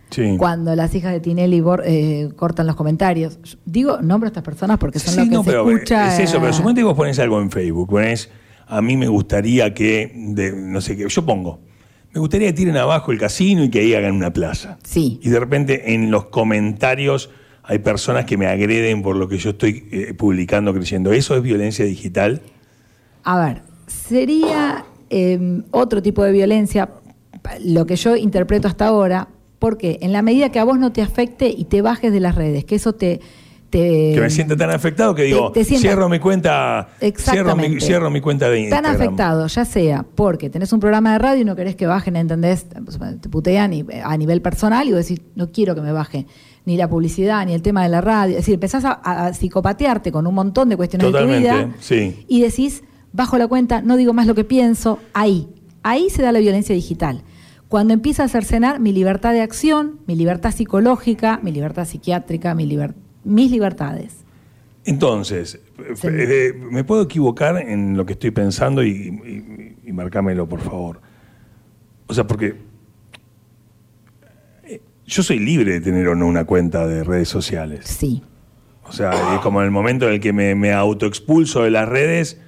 Sí. 0.10 0.36
cuando 0.38 0.74
las 0.76 0.96
hijas 0.96 1.12
de 1.12 1.20
Tinelli 1.20 1.60
bor- 1.62 1.84
eh, 1.86 2.30
cortan 2.36 2.66
los 2.68 2.76
comentarios. 2.76 3.40
Digo, 3.66 4.00
nombro 4.02 4.28
a 4.28 4.30
estas 4.30 4.44
personas 4.44 4.78
porque 4.78 5.00
son 5.00 5.14
Sí, 5.14 5.20
los 5.20 5.28
que 5.30 5.36
no, 5.36 5.44
se 5.44 5.50
pero 5.50 5.70
escucha. 5.70 6.14
es 6.14 6.30
eso, 6.30 6.38
pero 6.40 6.52
eh, 6.52 6.54
suponete 6.54 6.82
que 6.82 6.86
vos 6.86 6.96
pones 6.96 7.20
algo 7.20 7.42
en 7.42 7.52
Facebook, 7.52 7.90
pones, 7.90 8.30
a 8.68 8.82
mí 8.82 8.96
me 8.98 9.08
gustaría 9.08 9.74
que, 9.74 10.12
de, 10.16 10.54
no 10.54 10.80
sé 10.82 10.96
qué, 10.96 11.08
yo 11.10 11.26
pongo, 11.26 11.60
me 12.14 12.20
gustaría 12.22 12.48
que 12.48 12.54
tiren 12.54 12.78
abajo 12.78 13.12
el 13.12 13.20
casino 13.20 13.64
y 13.66 13.70
que 13.70 13.80
ahí 13.80 13.94
hagan 13.96 14.14
una 14.16 14.32
plaza. 14.32 14.78
Sí. 14.84 15.20
Y 15.22 15.30
de 15.30 15.40
repente 15.40 15.94
en 15.94 16.10
los 16.10 16.26
comentarios 16.26 17.30
hay 17.64 17.80
personas 17.80 18.24
que 18.26 18.38
me 18.38 18.48
agreden 18.48 19.02
por 19.04 19.18
lo 19.18 19.28
que 19.28 19.38
yo 19.38 19.50
estoy 19.50 19.88
eh, 19.92 20.14
publicando, 20.14 20.74
creyendo. 20.74 21.12
¿Eso 21.12 21.36
es 21.36 21.42
violencia 21.44 21.84
digital? 21.84 22.42
A 23.24 23.46
ver, 23.46 23.62
sería 23.88 24.86
eh, 25.10 25.62
otro 25.72 26.02
tipo 26.02 26.24
de 26.24 26.32
violencia, 26.32 26.90
lo 27.62 27.86
que 27.86 27.98
yo 27.98 28.16
interpreto 28.16 28.68
hasta 28.70 28.88
ahora, 28.88 29.28
porque 29.60 29.98
en 30.02 30.12
la 30.14 30.22
medida 30.22 30.52
que 30.52 30.60
a 30.60 30.64
vos 30.64 30.78
no 30.80 30.92
te 30.92 31.02
afecte 31.02 31.50
y 31.50 31.66
te 31.66 31.82
bajes 31.82 32.12
de 32.12 32.20
las 32.20 32.36
redes, 32.36 32.64
que 32.66 32.76
eso 32.76 32.94
te... 32.94 33.20
te 33.70 34.12
Que 34.14 34.20
me 34.22 34.30
sienta 34.30 34.56
tan 34.56 34.70
afectado 34.70 35.14
que 35.16 35.24
digo, 35.24 35.52
te 35.52 35.64
sienta- 35.64 35.82
cierro 35.82 36.10
mi 36.10 36.20
cuenta, 36.20 36.90
cierro 37.18 37.56
mi, 37.56 37.80
cierro 37.82 38.10
mi 38.12 38.22
cuenta 38.22 38.50
de 38.50 38.60
Instagram. 38.62 38.84
Tan 38.94 38.96
afectado, 39.02 39.48
ya 39.48 39.66
sea 39.66 40.06
porque 40.16 40.50
tenés 40.50 40.72
un 40.74 40.80
programa 40.80 41.12
de 41.14 41.20
radio 41.20 41.42
y 41.42 41.46
no 41.46 41.56
querés 41.56 41.76
que 41.76 41.86
bajen, 41.88 42.16
¿entendés? 42.16 42.68
Te 43.22 43.30
putean 43.30 43.74
y- 43.74 43.86
a 44.04 44.16
nivel 44.18 44.42
personal 44.42 44.88
y 44.88 44.92
vos 44.94 45.08
decís, 45.08 45.22
no 45.36 45.52
quiero 45.52 45.76
que 45.76 45.82
me 45.82 45.92
baje 45.92 46.28
ni 46.66 46.78
la 46.78 46.88
publicidad 46.90 47.46
ni 47.46 47.54
el 47.54 47.62
tema 47.62 47.82
de 47.84 47.90
la 47.90 48.02
radio. 48.02 48.32
Es 48.32 48.44
decir, 48.44 48.54
empezás 48.56 48.86
a, 48.86 48.92
a 48.92 49.34
psicopatearte 49.34 50.12
con 50.12 50.28
un 50.28 50.36
montón 50.36 50.70
de 50.70 50.78
cuestiones 50.78 51.08
Totalmente, 51.08 51.48
de 51.48 51.54
tu 51.54 51.66
vida 51.68 51.76
sí. 51.80 52.26
y 52.28 52.42
decís, 52.42 52.84
bajo 53.14 53.38
la 53.38 53.48
cuenta, 53.48 53.82
no 53.82 53.98
digo 53.98 54.14
más 54.14 54.28
lo 54.28 54.36
que 54.36 54.44
pienso, 54.44 55.00
ahí. 55.14 55.48
Ahí 55.84 56.10
se 56.10 56.22
da 56.22 56.32
la 56.34 56.40
violencia 56.40 56.76
digital. 56.76 57.24
Cuando 57.70 57.94
empieza 57.94 58.24
a 58.24 58.28
cercenar 58.30 58.80
mi 58.80 58.94
libertad 58.94 59.34
de 59.34 59.42
acción, 59.42 60.00
mi 60.08 60.16
libertad 60.16 60.52
psicológica, 60.52 61.40
mi 61.44 61.52
libertad 61.52 61.86
psiquiátrica, 61.86 62.56
mi 62.56 62.66
liber- 62.66 62.94
mis 63.26 63.52
libertades. 63.52 64.24
Entonces, 64.86 65.60
Sí. 65.96 66.08
eh, 66.10 66.54
me 66.72 66.86
puedo 66.86 67.02
equivocar 67.04 67.58
en 67.58 67.98
lo 67.98 68.06
que 68.06 68.14
estoy 68.14 68.32
pensando 68.32 68.84
y, 68.84 68.90
y, 69.84 69.90
y 69.90 69.92
marcámelo, 69.92 70.48
por 70.48 70.62
favor. 70.62 71.02
O 72.08 72.14
sea, 72.14 72.26
porque 72.26 72.56
eh, 74.64 74.82
yo 75.06 75.24
soy 75.24 75.40
libre 75.40 75.74
de 75.74 75.82
tener 75.82 76.08
o 76.08 76.16
no 76.16 76.26
una 76.26 76.46
cuenta 76.46 76.88
de 76.88 77.04
redes 77.04 77.28
sociales. 77.28 77.86
Sí. 77.86 78.24
O 78.84 78.94
sea, 78.94 79.12
es 79.36 79.42
como 79.42 79.60
en 79.60 79.66
el 79.66 79.72
momento 79.72 80.08
en 80.08 80.14
el 80.14 80.20
que 80.22 80.32
me, 80.32 80.56
me 80.56 80.72
autoexpulso 80.72 81.64
de 81.64 81.72
las 81.72 81.90
redes, 81.90 82.40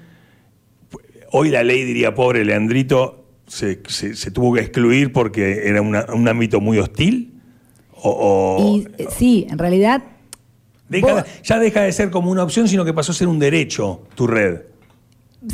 hoy 1.33 1.49
la 1.49 1.63
ley 1.63 1.83
diría, 1.83 2.15
pobre 2.15 2.45
Leandrito, 2.45 3.18
se, 3.49 3.81
se- 3.87 4.15
se 4.15 4.31
tuvo 4.31 4.53
que 4.53 4.61
excluir 4.61 5.11
porque 5.11 5.67
era 5.67 5.81
una- 5.81 6.05
un 6.13 6.25
ámbito 6.27 6.61
muy 6.61 6.77
hostil? 6.77 7.33
¿O, 8.01 8.09
o- 8.09 8.77
Y 8.77 8.87
eh, 8.97 9.07
sí, 9.17 9.45
en 9.49 9.57
realidad, 9.57 10.01
deja- 10.87 11.13
vos- 11.15 11.23
ya 11.43 11.59
deja 11.59 11.81
de 11.81 11.91
ser 11.91 12.09
como 12.11 12.31
una 12.31 12.43
opción, 12.43 12.67
sino 12.69 12.85
que 12.85 12.93
pasó 12.93 13.11
a 13.11 13.15
ser 13.15 13.27
un 13.27 13.39
derecho 13.39 14.03
tu 14.15 14.25
red? 14.27 14.61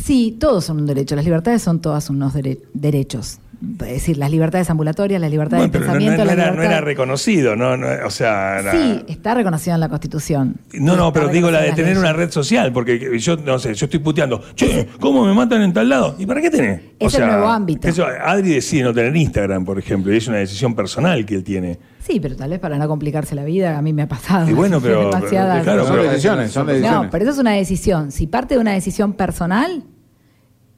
sí, 0.03 0.35
todos 0.39 0.65
son 0.65 0.79
un 0.81 0.85
derecho. 0.85 1.15
Las 1.15 1.25
libertades 1.25 1.61
son 1.61 1.79
todas 1.81 2.09
unos 2.09 2.33
dere- 2.35 2.59
derechos. 2.73 3.39
Es 3.81 3.87
decir, 3.87 4.17
las 4.17 4.31
libertades 4.31 4.69
ambulatorias, 4.69 5.19
las 5.21 5.29
libertades 5.31 5.69
Bueno, 5.69 5.71
pero 5.71 5.85
de 5.85 5.87
no, 5.87 5.93
no- 5.93 5.99
pensamiento, 5.99 6.25
no 6.25 6.31
era, 6.31 6.51
no 6.51 6.61
era 6.61 6.69
libertades- 6.79 6.83
reconocido, 6.85 7.55
no, 7.55 7.77
no, 7.77 7.87
o 8.05 8.09
sea... 8.09 8.59
era- 8.59 8.71
Sí, 8.71 9.03
está 9.07 9.33
reconocido 9.33 9.75
en 9.75 9.79
la 9.81 9.89
Constitución. 9.89 10.55
No, 10.73 10.95
no, 10.95 11.11
pero 11.13 11.27
digo 11.29 11.49
la 11.51 11.61
de 11.61 11.71
tener 11.73 11.97
una 11.97 12.13
red 12.13 12.31
social, 12.31 12.71
porque 12.73 13.17
yo 13.19 13.37
no 13.37 13.57
sé, 13.59 13.73
yo 13.73 13.85
estoy 13.85 13.99
puteando. 13.99 14.41
Che, 14.55 14.87
¿cómo 14.99 15.25
me 15.25 15.33
matan 15.33 15.61
en 15.61 15.73
tal 15.73 15.89
lado? 15.89 16.15
¿Y 16.19 16.25
para 16.25 16.41
qué 16.41 16.49
tenés? 16.49 16.81
Es 16.99 17.13
el 17.15 17.25
nuevo 17.27 17.47
ámbito. 17.47 17.87
eso, 17.87 18.05
Adri 18.05 18.49
decide 18.55 18.83
no 18.83 18.93
tener 18.93 19.15
Instagram, 19.15 19.65
por 19.65 19.77
ejemplo, 19.79 20.13
y 20.13 20.17
es 20.17 20.27
una 20.27 20.37
decisión 20.37 20.75
personal 20.75 21.25
que 21.25 21.35
él 21.35 21.43
tiene. 21.43 21.79
Sí, 21.99 22.19
pero 22.19 22.35
tal 22.35 22.51
vez 22.51 22.59
para 22.59 22.77
no 22.77 22.87
complicarse 22.87 23.33
la 23.33 23.43
vida, 23.43 23.77
a 23.77 23.81
mí 23.81 23.91
me 23.91 24.03
ha 24.03 24.07
pasado. 24.07 24.47
Y 24.49 24.53
bueno, 24.53 24.79
pero- 24.81 25.09
Demasiadas- 25.11 25.63
claro, 25.63 25.85
son 25.87 25.95
pero- 25.97 26.09
decisiones, 26.09 26.51
son 26.51 26.67
decisiones. 26.67 27.01
No, 27.03 27.09
pero 27.09 27.23
eso 27.23 27.33
es 27.33 27.39
una 27.39 27.51
decisión. 27.53 28.11
Si 28.11 28.27
parte 28.27 28.55
de 28.55 28.61
una 28.61 28.73
decisión 28.73 29.13
personal, 29.13 29.83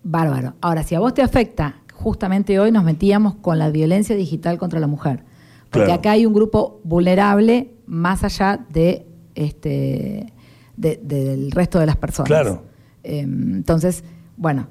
bárbaro. 0.03 0.53
Ahora, 0.62 0.84
si 0.84 0.96
a 0.96 1.00
vos 1.00 1.13
te 1.13 1.22
afecta, 1.22 1.75
justamente 2.00 2.60
hoy 2.60 2.72
nos 2.72 2.84
metíamos 2.84 3.36
con 3.36 3.60
la 3.60 3.70
violencia 3.70 4.16
digital 4.16 4.58
contra 4.58 4.80
la 4.80 4.88
mujer. 4.88 5.24
Porque 5.70 5.86
Claro. 5.88 6.00
acá 6.00 6.12
hay 6.12 6.25
un 6.25 6.34
grupo 6.34 6.80
vulnerable 6.84 7.72
más 7.88 8.24
allá 8.24 8.66
de 8.72 9.06
este 9.36 10.34
de- 10.77 11.00
del 11.04 11.50
resto 11.51 11.80
de 11.80 11.88
las 11.88 11.96
personas. 11.96 12.27
Claro. 12.27 12.62
Eh, 13.04 13.22
entonces, 13.22 14.04
bueno, 14.38 14.68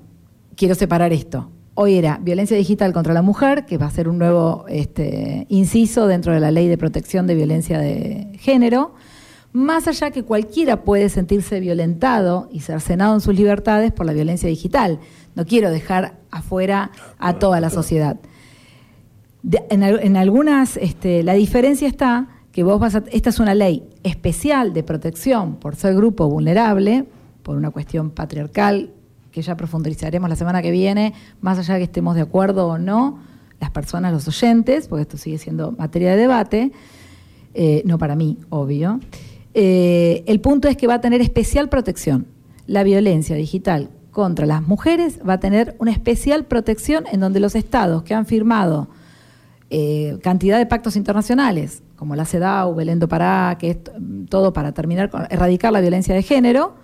quiero 0.55 0.77
separar 0.77 1.13
esto. 1.13 1.51
Hoy 1.75 1.97
era 1.97 2.19
violencia 2.23 2.57
digital 2.57 2.93
contra 2.93 3.13
la 3.13 3.23
mujer, 3.23 3.67
que 3.67 3.77
va 3.77 3.87
a 3.87 3.91
ser 3.91 4.09
un 4.09 4.17
nuevo 4.19 4.65
este, 4.69 5.47
inciso 5.49 6.07
dentro 6.07 6.33
de 6.33 6.39
la 6.41 6.53
ley 6.53 6.69
de 6.69 6.79
protección 6.79 7.27
de 7.27 7.35
violencia 7.35 7.79
de 7.81 8.29
género, 8.39 8.95
más 9.53 9.89
allá 9.89 10.11
que 10.13 10.23
cualquiera 10.23 10.85
puede 10.85 11.09
sentirse 11.09 11.59
violentado 11.61 12.49
y 12.53 12.61
cercenado 12.61 13.15
en 13.15 13.21
sus 13.21 13.35
libertades 13.35 13.91
por 13.91 14.07
la 14.07 14.13
violencia 14.13 14.49
digital. 14.49 15.01
No 15.37 15.47
quiero 15.47 15.71
dejar 15.71 16.19
afuera 16.33 16.91
a 17.19 17.35
toda 17.35 17.61
la 17.61 17.71
sociedad. 17.71 18.19
De- 19.43 19.63
en, 19.71 19.83
al- 19.85 20.01
en 20.03 20.17
algunas, 20.17 20.77
este, 20.77 21.23
la 21.23 21.35
diferencia 21.35 21.87
está 21.87 22.29
que 22.51 22.65
vos 22.65 22.81
vas 22.81 22.95
a, 22.97 23.05
esta 23.13 23.31
es 23.31 23.39
una 23.39 23.55
ley 23.55 23.85
especial 24.03 24.73
de 24.73 24.83
protección 24.83 25.57
por 25.57 25.77
ser 25.77 25.95
grupo 25.95 26.27
vulnerable, 26.29 27.05
por 27.43 27.57
una 27.57 27.71
cuestión 27.71 28.11
patriarcal, 28.11 28.91
que 29.31 29.43
ya 29.43 29.57
profundizaremos 29.57 30.29
la 30.31 30.37
semana 30.37 30.63
que 30.63 30.71
viene, 30.71 31.13
más 31.43 31.59
allá 31.59 31.75
de 31.75 31.81
que 31.81 31.85
estemos 31.85 32.15
de 32.15 32.23
acuerdo 32.23 32.67
o 32.69 32.79
no, 32.79 33.19
las 33.61 33.71
personas, 33.71 34.13
los 34.13 34.27
oyentes, 34.27 34.89
porque 34.89 35.03
esto 35.03 35.19
sigue 35.19 35.37
siendo 35.39 35.73
materia 35.73 36.13
de 36.13 36.17
debate, 36.17 36.73
eh, 37.55 37.83
no 37.85 37.99
para 37.99 38.17
mí, 38.17 38.39
obvio. 38.49 39.01
Eh, 39.53 40.25
el 40.27 40.41
punto 40.41 40.69
es 40.69 40.77
que 40.77 40.87
va 40.87 40.95
a 40.95 41.01
tener 41.03 41.21
especial 41.21 41.69
protección. 41.69 42.27
La 42.67 42.83
violencia 42.83 43.37
digital 43.37 43.91
contra 44.17 44.47
las 44.47 44.63
mujeres 44.67 45.21
va 45.29 45.35
a 45.35 45.41
tener 45.41 45.77
una 45.79 45.93
especial 45.93 46.47
protección 46.47 47.05
en 47.13 47.21
donde 47.21 47.39
los 47.39 47.55
estados 47.55 48.03
que 48.03 48.15
han 48.15 48.25
firmado 48.25 48.89
eh, 49.69 50.17
cantidad 50.23 50.57
de 50.57 50.65
pactos 50.65 50.97
internacionales, 50.97 51.83
como 51.97 52.17
la 52.17 52.25
CEDAW, 52.25 52.75
Belén 52.75 52.99
do 52.99 53.09
Pará, 53.09 53.59
que 53.59 53.69
es 53.73 53.85
t- 53.85 53.93
todo 54.31 54.55
para 54.55 54.73
terminar 54.73 55.11
con 55.11 55.27
erradicar 55.29 55.71
la 55.71 55.83
violencia 55.83 56.15
de 56.15 56.23
género, 56.23 56.77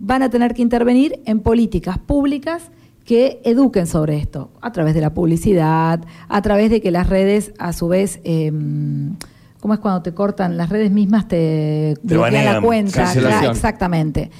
van 0.00 0.22
a 0.24 0.30
tener 0.30 0.52
que 0.52 0.62
intervenir 0.62 1.20
en 1.26 1.38
políticas 1.38 1.96
públicas 1.98 2.72
que 3.04 3.40
eduquen 3.44 3.86
sobre 3.86 4.16
esto, 4.16 4.50
a 4.60 4.72
través 4.72 4.94
de 4.94 5.00
la 5.00 5.14
publicidad, 5.14 6.00
a 6.28 6.42
través 6.42 6.70
de 6.70 6.80
que 6.80 6.90
las 6.90 7.08
redes, 7.08 7.52
a 7.60 7.72
su 7.72 7.86
vez, 7.86 8.18
eh, 8.24 8.50
¿cómo 9.60 9.74
es 9.74 9.78
cuando 9.80 10.02
te 10.02 10.12
cortan? 10.12 10.56
Las 10.56 10.70
redes 10.70 10.90
mismas 10.90 11.28
te, 11.28 11.94
bloquean 12.02 12.44
la 12.46 12.60
cuenta. 12.60 13.04
cancelación. 13.04 13.52
exactamente. 13.52 14.30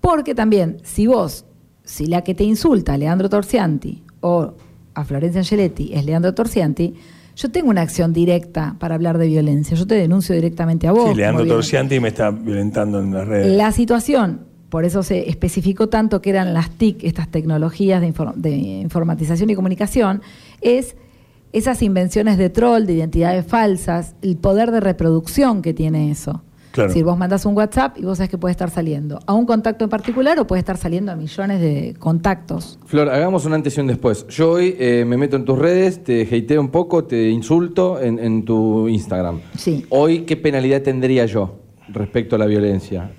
Porque 0.00 0.34
también, 0.34 0.78
si 0.82 1.06
vos, 1.06 1.44
si 1.84 2.06
la 2.06 2.22
que 2.22 2.34
te 2.34 2.44
insulta, 2.44 2.96
Leandro 2.96 3.28
Torcianti, 3.28 4.02
o 4.20 4.54
a 4.94 5.04
Florencia 5.04 5.40
Angeletti, 5.40 5.92
es 5.94 6.04
Leandro 6.04 6.34
Torcianti, 6.34 6.94
yo 7.36 7.50
tengo 7.50 7.70
una 7.70 7.82
acción 7.82 8.12
directa 8.12 8.76
para 8.78 8.94
hablar 8.94 9.16
de 9.18 9.26
violencia. 9.26 9.76
Yo 9.76 9.86
te 9.86 9.94
denuncio 9.94 10.34
directamente 10.34 10.86
a 10.86 10.92
vos. 10.92 11.10
Sí, 11.10 11.16
Leandro. 11.16 11.46
Torcianti 11.46 11.98
me 12.00 12.08
está 12.08 12.30
violentando 12.30 13.00
en 13.00 13.14
las 13.14 13.26
redes. 13.26 13.56
La 13.56 13.72
situación, 13.72 14.40
por 14.68 14.84
eso 14.84 15.02
se 15.02 15.28
especificó 15.28 15.88
tanto 15.88 16.20
que 16.20 16.30
eran 16.30 16.52
las 16.52 16.70
TIC, 16.70 17.04
estas 17.04 17.28
tecnologías 17.28 18.00
de, 18.00 18.12
de 18.36 18.50
informatización 18.50 19.48
y 19.50 19.54
comunicación, 19.54 20.22
es 20.60 20.96
esas 21.52 21.82
invenciones 21.82 22.38
de 22.38 22.50
troll, 22.50 22.84
de 22.84 22.94
identidades 22.94 23.46
falsas, 23.46 24.14
el 24.22 24.36
poder 24.36 24.70
de 24.70 24.80
reproducción 24.80 25.62
que 25.62 25.74
tiene 25.74 26.10
eso. 26.10 26.42
Claro. 26.72 26.88
Es 26.88 26.94
decir, 26.94 27.04
vos 27.04 27.18
mandás 27.18 27.44
un 27.46 27.56
WhatsApp 27.56 27.98
y 27.98 28.02
vos 28.02 28.18
sabés 28.18 28.30
que 28.30 28.38
puede 28.38 28.52
estar 28.52 28.70
saliendo 28.70 29.18
a 29.26 29.34
un 29.34 29.44
contacto 29.44 29.84
en 29.84 29.90
particular 29.90 30.38
o 30.38 30.46
puede 30.46 30.60
estar 30.60 30.76
saliendo 30.76 31.10
a 31.10 31.16
millones 31.16 31.60
de 31.60 31.94
contactos. 31.98 32.78
Flor, 32.86 33.08
hagamos 33.08 33.44
un 33.44 33.54
antes 33.54 33.76
y 33.76 33.80
un 33.80 33.88
después. 33.88 34.26
Yo 34.28 34.52
hoy 34.52 34.76
eh, 34.78 35.04
me 35.06 35.16
meto 35.16 35.36
en 35.36 35.44
tus 35.44 35.58
redes, 35.58 36.04
te 36.04 36.22
hateo 36.22 36.60
un 36.60 36.70
poco, 36.70 37.04
te 37.04 37.28
insulto 37.28 38.00
en, 38.00 38.18
en 38.18 38.44
tu 38.44 38.88
Instagram. 38.88 39.40
Sí. 39.56 39.84
Hoy, 39.90 40.20
¿qué 40.20 40.36
penalidad 40.36 40.82
tendría 40.82 41.26
yo 41.26 41.58
respecto 41.88 42.36
a 42.36 42.38
la 42.38 42.46
violencia? 42.46 43.10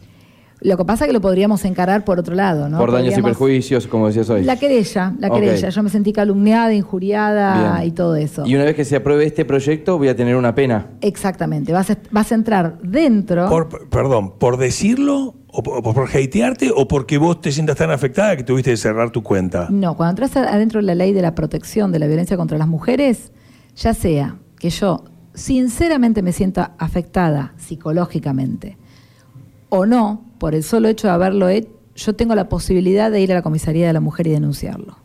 Lo 0.63 0.77
que 0.77 0.85
pasa 0.85 1.05
es 1.05 1.09
que 1.09 1.13
lo 1.13 1.21
podríamos 1.21 1.65
encarar 1.65 2.05
por 2.05 2.19
otro 2.19 2.35
lado, 2.35 2.69
¿no? 2.69 2.77
Por 2.77 2.91
daños 2.91 3.17
y 3.17 3.21
perjuicios, 3.23 3.87
como 3.87 4.05
decías 4.07 4.29
hoy. 4.29 4.43
La 4.43 4.57
querella, 4.59 5.13
la 5.17 5.31
querella. 5.31 5.69
Yo 5.69 5.81
me 5.81 5.89
sentí 5.89 6.13
calumniada, 6.13 6.71
injuriada 6.73 7.77
Bien. 7.79 7.87
y 7.87 7.91
todo 7.91 8.15
eso. 8.15 8.45
Y 8.45 8.53
una 8.53 8.65
vez 8.65 8.75
que 8.75 8.85
se 8.85 8.95
apruebe 8.95 9.25
este 9.25 9.43
proyecto, 9.43 9.97
voy 9.97 10.09
a 10.09 10.15
tener 10.15 10.35
una 10.35 10.53
pena. 10.53 10.91
Exactamente. 11.01 11.73
Vas 11.73 11.89
a, 11.89 11.97
vas 12.11 12.31
a 12.31 12.35
entrar 12.35 12.77
dentro. 12.83 13.49
Por- 13.49 13.89
perdón, 13.89 14.37
¿por 14.37 14.57
decirlo 14.57 15.33
o 15.47 15.63
por, 15.63 15.79
o 15.79 15.93
por 15.93 16.07
hatearte 16.09 16.69
o 16.75 16.87
porque 16.87 17.17
vos 17.17 17.41
te 17.41 17.51
sientas 17.51 17.77
tan 17.77 17.89
afectada 17.89 18.37
que 18.37 18.43
tuviste 18.43 18.69
que 18.69 18.77
cerrar 18.77 19.09
tu 19.09 19.23
cuenta? 19.23 19.67
No, 19.71 19.97
cuando 19.97 20.11
entras 20.21 20.37
adentro 20.37 20.79
de 20.79 20.85
la 20.85 20.93
ley 20.93 21.11
de 21.11 21.23
la 21.23 21.33
protección 21.33 21.91
de 21.91 21.97
la 21.97 22.05
violencia 22.05 22.37
contra 22.37 22.59
las 22.59 22.67
mujeres, 22.67 23.31
ya 23.75 23.95
sea 23.95 24.35
que 24.59 24.69
yo 24.69 25.05
sinceramente 25.33 26.21
me 26.21 26.33
sienta 26.33 26.75
afectada 26.77 27.53
psicológicamente 27.57 28.77
o 29.71 29.85
no, 29.85 30.25
por 30.37 30.53
el 30.53 30.63
solo 30.63 30.89
hecho 30.89 31.07
de 31.07 31.13
haberlo 31.13 31.47
hecho, 31.47 31.69
yo 31.95 32.13
tengo 32.13 32.35
la 32.35 32.49
posibilidad 32.49 33.09
de 33.09 33.21
ir 33.21 33.31
a 33.31 33.35
la 33.35 33.41
comisaría 33.41 33.87
de 33.87 33.93
la 33.93 34.01
mujer 34.01 34.27
y 34.27 34.31
denunciarlo. 34.31 34.97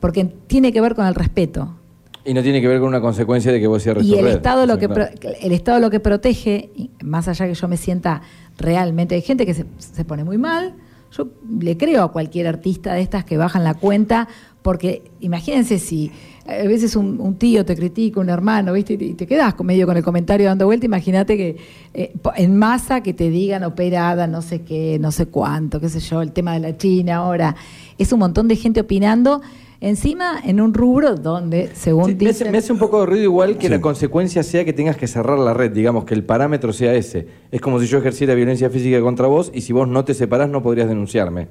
Porque 0.00 0.24
tiene 0.24 0.72
que 0.72 0.80
ver 0.80 0.94
con 0.94 1.06
el 1.06 1.14
respeto. 1.14 1.76
Y 2.24 2.32
no 2.32 2.42
tiene 2.42 2.62
que 2.62 2.68
ver 2.68 2.80
con 2.80 2.88
una 2.88 3.02
consecuencia 3.02 3.52
de 3.52 3.60
que 3.60 3.66
vos 3.66 3.82
cierres 3.82 4.06
Y 4.06 4.14
el. 4.14 4.28
Estado, 4.28 4.66
lo 4.66 4.78
que 4.78 4.88
claro. 4.88 5.10
el 5.40 5.52
Estado 5.52 5.78
lo 5.78 5.90
que 5.90 6.00
protege, 6.00 6.70
más 7.02 7.28
allá 7.28 7.46
que 7.46 7.54
yo 7.54 7.68
me 7.68 7.76
sienta 7.76 8.22
realmente, 8.56 9.14
hay 9.14 9.22
gente 9.22 9.44
que 9.44 9.52
se, 9.52 9.66
se 9.78 10.04
pone 10.06 10.24
muy 10.24 10.38
mal, 10.38 10.74
yo 11.16 11.28
le 11.60 11.76
creo 11.76 12.02
a 12.02 12.12
cualquier 12.12 12.46
artista 12.46 12.94
de 12.94 13.02
estas 13.02 13.24
que 13.24 13.36
bajan 13.36 13.62
la 13.62 13.74
cuenta, 13.74 14.26
porque 14.62 15.10
imagínense 15.20 15.78
si 15.78 16.12
a 16.46 16.66
veces 16.66 16.96
un, 16.96 17.20
un 17.20 17.36
tío 17.36 17.64
te 17.64 17.76
critica, 17.76 18.20
un 18.20 18.28
hermano, 18.28 18.72
¿viste? 18.72 18.94
Y 18.94 18.96
te, 18.98 19.04
y 19.04 19.14
te 19.14 19.26
quedás 19.26 19.54
con- 19.54 19.66
medio 19.66 19.86
con 19.86 19.96
el 19.96 20.02
comentario 20.02 20.46
dando 20.46 20.66
vuelta, 20.66 20.86
imagínate 20.86 21.36
que 21.36 21.56
eh, 21.94 22.12
en 22.36 22.56
masa 22.58 23.00
que 23.02 23.14
te 23.14 23.30
digan 23.30 23.62
operada, 23.64 24.26
no 24.26 24.42
sé 24.42 24.62
qué, 24.62 24.98
no 25.00 25.12
sé 25.12 25.26
cuánto, 25.26 25.80
qué 25.80 25.88
sé 25.88 26.00
yo, 26.00 26.20
el 26.22 26.32
tema 26.32 26.54
de 26.54 26.60
la 26.60 26.76
China 26.76 27.16
ahora, 27.16 27.54
es 27.98 28.12
un 28.12 28.18
montón 28.20 28.48
de 28.48 28.56
gente 28.56 28.80
opinando. 28.80 29.40
Encima, 29.84 30.34
en 30.44 30.60
un 30.60 30.74
rubro 30.74 31.16
donde, 31.16 31.70
según 31.74 32.04
Sí, 32.06 32.14
me, 32.20 32.30
hace, 32.30 32.44
dicen- 32.44 32.52
me 32.52 32.58
hace 32.58 32.72
un 32.72 32.78
poco 32.78 33.00
de 33.00 33.06
ruido 33.06 33.24
igual 33.24 33.58
que 33.58 33.66
Sí. 33.66 33.72
la 33.72 33.80
consecuencia 33.80 34.44
sea 34.44 34.64
que 34.64 34.72
tengas 34.72 34.96
que 34.96 35.08
cerrar 35.08 35.40
la 35.40 35.54
red, 35.54 35.72
digamos, 35.72 36.04
que 36.04 36.14
el 36.14 36.22
parámetro 36.22 36.72
sea 36.72 36.94
ese. 36.94 37.26
Es 37.50 37.60
como 37.60 37.80
si 37.80 37.86
yo 37.88 37.98
ejerciera 37.98 38.34
violencia 38.34 38.70
física 38.70 39.00
contra 39.00 39.26
vos 39.26 39.50
y 39.52 39.62
si 39.62 39.72
vos 39.72 39.88
no 39.88 40.04
te 40.04 40.14
separás 40.14 40.48
no 40.48 40.62
podrías 40.62 40.88
denunciarme. 40.88 41.48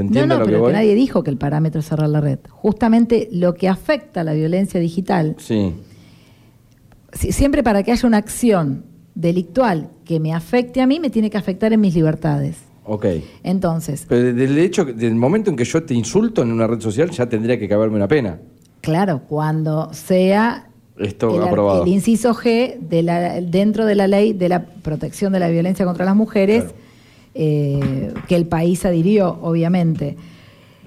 ¿Se 0.00 0.06
entiende 0.06 0.28
no, 0.28 0.34
no, 0.34 0.40
lo 0.40 0.46
que 0.46 0.50
pero 0.52 0.60
voy? 0.62 0.70
que 0.72 0.76
nadie 0.78 0.94
dijo 0.94 1.22
que 1.22 1.30
el 1.30 1.36
parámetro 1.36 1.80
es 1.80 1.86
cerrar 1.88 2.08
la 2.08 2.20
red. 2.20 2.38
Justamente 2.50 3.28
lo 3.32 3.54
que 3.54 3.68
afecta 3.68 4.20
a 4.22 4.24
la 4.24 4.32
violencia 4.32 4.80
digital, 4.80 5.36
Sí. 5.38 5.74
si- 7.12 7.32
siempre 7.32 7.62
para 7.62 7.82
que 7.82 7.92
haya 7.92 8.06
una 8.06 8.16
acción 8.18 8.84
delictual 9.14 9.90
que 10.04 10.20
me 10.20 10.32
afecte 10.32 10.80
a 10.80 10.86
mí, 10.86 11.00
me 11.00 11.10
tiene 11.10 11.30
que 11.30 11.38
afectar 11.38 11.72
en 11.72 11.80
mis 11.80 11.94
libertades. 11.94 12.58
Ok. 12.84 13.06
Entonces, 13.42 14.06
Pero 14.08 14.22
desde 14.32 14.44
el 14.44 14.58
hecho, 14.58 14.84
del 14.84 15.14
momento 15.14 15.50
en 15.50 15.56
que 15.56 15.64
yo 15.64 15.82
te 15.84 15.94
insulto 15.94 16.42
en 16.42 16.50
una 16.50 16.66
red 16.66 16.80
social, 16.80 17.10
ya 17.10 17.28
tendría 17.28 17.58
que 17.58 17.68
caberme 17.68 17.96
una 17.96 18.08
pena. 18.08 18.38
claro, 18.80 19.22
cuando 19.28 19.92
sea 19.92 20.68
Esto 20.98 21.36
el, 21.36 21.46
aprobado. 21.48 21.82
el 21.84 21.88
inciso 21.90 22.34
G 22.34 22.78
de 22.80 23.02
la, 23.02 23.40
dentro 23.42 23.84
de 23.84 23.94
la 23.94 24.08
ley 24.08 24.32
de 24.32 24.48
la 24.48 24.64
protección 24.64 25.32
de 25.34 25.38
la 25.40 25.48
violencia 25.48 25.84
contra 25.84 26.04
las 26.06 26.16
mujeres, 26.16 26.64
eh, 27.34 28.12
que 28.28 28.36
el 28.36 28.46
país 28.46 28.84
adhirió, 28.84 29.38
obviamente. 29.42 30.16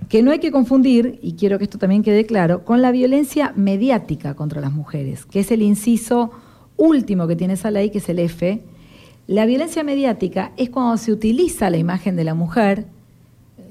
Que 0.09 0.21
no 0.21 0.31
hay 0.31 0.39
que 0.39 0.51
confundir, 0.51 1.19
y 1.21 1.33
quiero 1.33 1.57
que 1.57 1.63
esto 1.63 1.77
también 1.77 2.03
quede 2.03 2.25
claro, 2.25 2.65
con 2.65 2.81
la 2.81 2.91
violencia 2.91 3.53
mediática 3.55 4.35
contra 4.35 4.62
las 4.62 4.71
mujeres, 4.71 5.25
que 5.25 5.39
es 5.39 5.51
el 5.51 5.62
inciso 5.62 6.31
último 6.75 7.27
que 7.27 7.35
tiene 7.35 7.53
esa 7.53 7.71
ley, 7.71 7.89
que 7.89 8.00
es 8.00 8.09
el 8.09 8.19
F. 8.19 8.62
La 9.27 9.45
violencia 9.45 9.83
mediática 9.83 10.51
es 10.57 10.69
cuando 10.69 10.97
se 10.97 11.12
utiliza 11.12 11.69
la 11.69 11.77
imagen 11.77 12.15
de 12.15 12.25
la 12.25 12.33
mujer, 12.33 12.88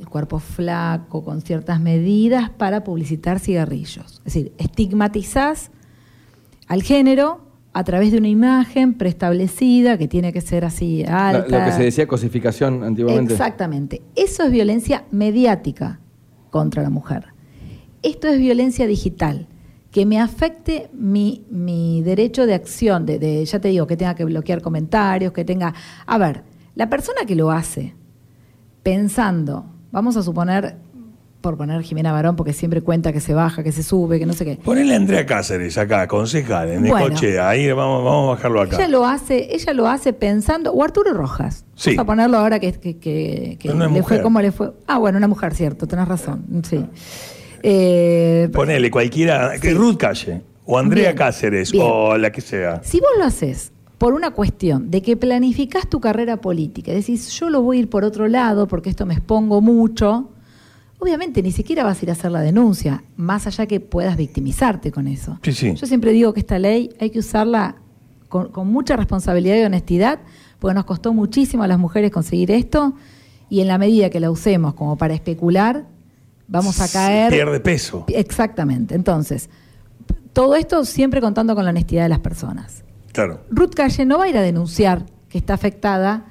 el 0.01 0.09
cuerpo 0.09 0.39
flaco, 0.39 1.23
con 1.25 1.43
ciertas 1.43 1.79
medidas, 1.81 2.49
para 2.49 2.85
publicitar 2.85 3.39
cigarrillos. 3.39 4.23
Es 4.25 4.35
decir, 4.35 4.53
estigmatizás 4.57 5.71
al 6.69 6.83
género 6.83 7.52
a 7.75 7.85
través 7.85 8.13
de 8.13 8.19
una 8.19 8.29
imagen 8.29 8.95
preestablecida 8.95 9.97
que 9.97 10.07
tiene 10.09 10.33
que 10.33 10.41
ser 10.43 10.65
así 10.65 11.05
lo 11.05 11.47
que 11.47 11.73
se 11.73 11.83
decía 11.85 12.07
cosificación 12.07 12.85
antiguamente. 12.85 13.33
Exactamente. 13.33 14.03
Eso 14.15 14.43
es 14.45 14.51
violencia 14.51 15.05
mediática 15.11 15.99
contra 16.51 16.83
la 16.83 16.91
mujer. 16.91 17.27
Esto 18.03 18.29
es 18.29 18.39
violencia 18.39 18.87
digital, 18.87 19.47
que 19.91 20.05
me 20.05 20.21
afecte 20.21 20.91
mi, 20.93 21.45
mi 21.51 22.03
derecho 22.03 22.45
de 22.47 22.55
acción, 22.55 23.07
de, 23.07 23.19
de- 23.19 23.45
ya 23.45 23.59
te 23.61 23.69
digo, 23.69 23.87
que 23.87 23.97
tenga 23.97 24.15
que 24.15 24.25
bloquear 24.25 24.61
comentarios, 24.61 25.33
que 25.33 25.45
tenga... 25.45 25.73
A 26.07 26.19
ver, 26.19 26.43
la 26.75 26.91
persona 26.91 27.25
que 27.27 27.37
lo 27.37 27.51
hace 27.51 27.95
pensando, 28.83 29.67
vamos 29.93 30.17
a 30.17 30.23
suponer, 30.23 30.77
por 31.43 31.59
poner 31.59 31.83
Jimena 31.83 32.13
Barón, 32.13 32.37
porque 32.37 32.55
siempre 32.55 32.81
cuenta 32.81 33.13
que 33.13 33.21
se 33.21 33.35
baja, 33.35 33.63
que 33.63 33.73
se 33.73 33.83
sube, 33.83 34.19
que 34.19 34.25
no 34.25 34.33
sé 34.33 34.47
qué. 34.47 34.57
Ponele 34.65 34.95
a 34.95 34.97
Andrea 34.97 35.27
Cáceres 35.27 35.77
acá, 35.77 36.09
concejal, 36.09 36.71
en 36.71 36.83
Bueno. 36.89 37.09
Necochea. 37.09 37.49
Ahí 37.51 37.71
vamos, 37.73 38.03
vamos 38.05 38.29
a 38.29 38.31
bajarlo 38.37 38.63
acá. 38.63 38.77
Ella 38.77 38.89
lo 38.89 39.05
hace, 39.05 39.55
ella 39.55 39.75
lo 39.75 39.87
hace 39.89 40.15
pensando, 40.15 40.73
o 40.73 40.83
Arturo 40.83 41.13
Rojas. 41.13 41.67
Sí. 41.75 41.91
Vamos 41.91 42.05
a 42.05 42.07
ponerlo 42.07 42.39
ahora 42.39 42.59
que, 42.59 42.73
que, 42.73 42.97
que- 42.99 43.59
le 43.69 43.75
mujer. 43.89 44.05
fue 44.05 44.23
como 44.23 44.41
le 44.41 44.53
fue. 44.53 44.73
Ah, 44.87 44.97
bueno, 44.99 45.19
una 45.19 45.29
mujer, 45.29 45.53
cierto, 45.55 45.87
tenés 45.87 46.09
razón. 46.09 46.45
Sí. 46.67 46.83
Eh, 47.63 48.49
Ponele 48.53 48.91
cualquiera, 48.91 49.53
que 49.61 49.69
Sí. 49.71 49.75
Ruth 49.75 49.97
Calle, 49.97 50.43
o 50.65 50.79
Andrea 50.79 51.07
Bien, 51.11 51.17
Cáceres, 51.17 51.71
bien. 51.73 51.85
o 51.87 52.17
la 52.17 52.31
que 52.33 52.41
sea. 52.41 52.81
si 52.83 52.99
vos 53.01 53.11
lo 53.19 53.25
haces 53.25 53.73
por 53.99 54.15
una 54.15 54.31
cuestión 54.33 54.91
de 54.91 55.01
que 55.03 55.17
planificás 55.17 55.89
tu 55.89 56.01
carrera 56.01 56.37
política, 56.39 56.91
decís, 56.93 57.29
yo 57.31 57.51
lo 57.51 57.63
voy 57.63 57.77
a 57.77 57.81
ir 57.81 57.89
por 57.91 58.03
otro 58.05 58.27
lado 58.27 58.67
porque 58.67 58.91
esto 58.91 59.07
me 59.07 59.15
expongo 59.15 59.61
mucho, 59.61 60.31
obviamente 61.03 61.43
ni 61.43 61.51
siquiera 61.51 61.83
vas 61.83 62.01
a 62.01 62.05
ir 62.05 62.11
a 62.11 62.13
hacer 62.13 62.31
la 62.31 62.41
denuncia, 62.41 63.03
más 63.17 63.49
allá 63.49 63.67
que 63.67 63.81
puedas 63.81 64.17
victimizarte 64.17 64.93
con 64.93 65.09
eso. 65.09 65.41
Sí, 65.43 65.53
sí. 65.53 65.75
Yo 65.75 65.87
siempre 65.87 66.13
digo 66.13 66.33
que 66.33 66.41
esta 66.41 66.61
ley 66.61 66.91
hay 67.01 67.11
que 67.11 67.19
usarla 67.19 67.77
con, 68.29 68.53
con 68.53 68.69
mucha 68.69 68.95
responsabilidad 68.97 69.57
y 69.57 69.63
honestidad, 69.63 70.21
porque 70.61 70.75
nos 70.75 70.85
costó 70.85 71.13
muchísimo 71.13 71.65
a 71.65 71.67
las 71.67 71.79
mujeres 71.79 72.13
conseguir 72.13 72.53
esto, 72.53 72.95
y 73.51 73.61
en 73.61 73.69
la 73.69 73.79
medida 73.79 74.11
que 74.11 74.21
la 74.21 74.31
usemos 74.31 74.75
como 74.75 74.97
para 74.97 75.13
especular, 75.13 75.87
vamos 76.47 76.81
a 76.81 76.89
caer... 76.89 77.33
Pierde 77.33 77.59
peso. 77.59 78.05
Exactamente. 78.09 78.95
Entonces, 78.95 79.51
todo 80.33 80.55
esto 80.55 80.85
siempre 80.85 81.21
contando 81.21 81.57
con 81.57 81.65
la 81.65 81.71
honestidad 81.71 82.05
de 82.05 82.09
las 82.11 82.21
personas. 82.21 82.85
Claro. 83.13 83.41
Ruth 83.51 83.75
Calle 83.75 84.05
no 84.07 84.19
va 84.19 84.25
a 84.25 84.29
ir 84.29 84.39
a 84.39 84.41
denunciar 84.41 85.05
que 85.29 85.37
está 85.37 85.55
afectada 85.55 86.27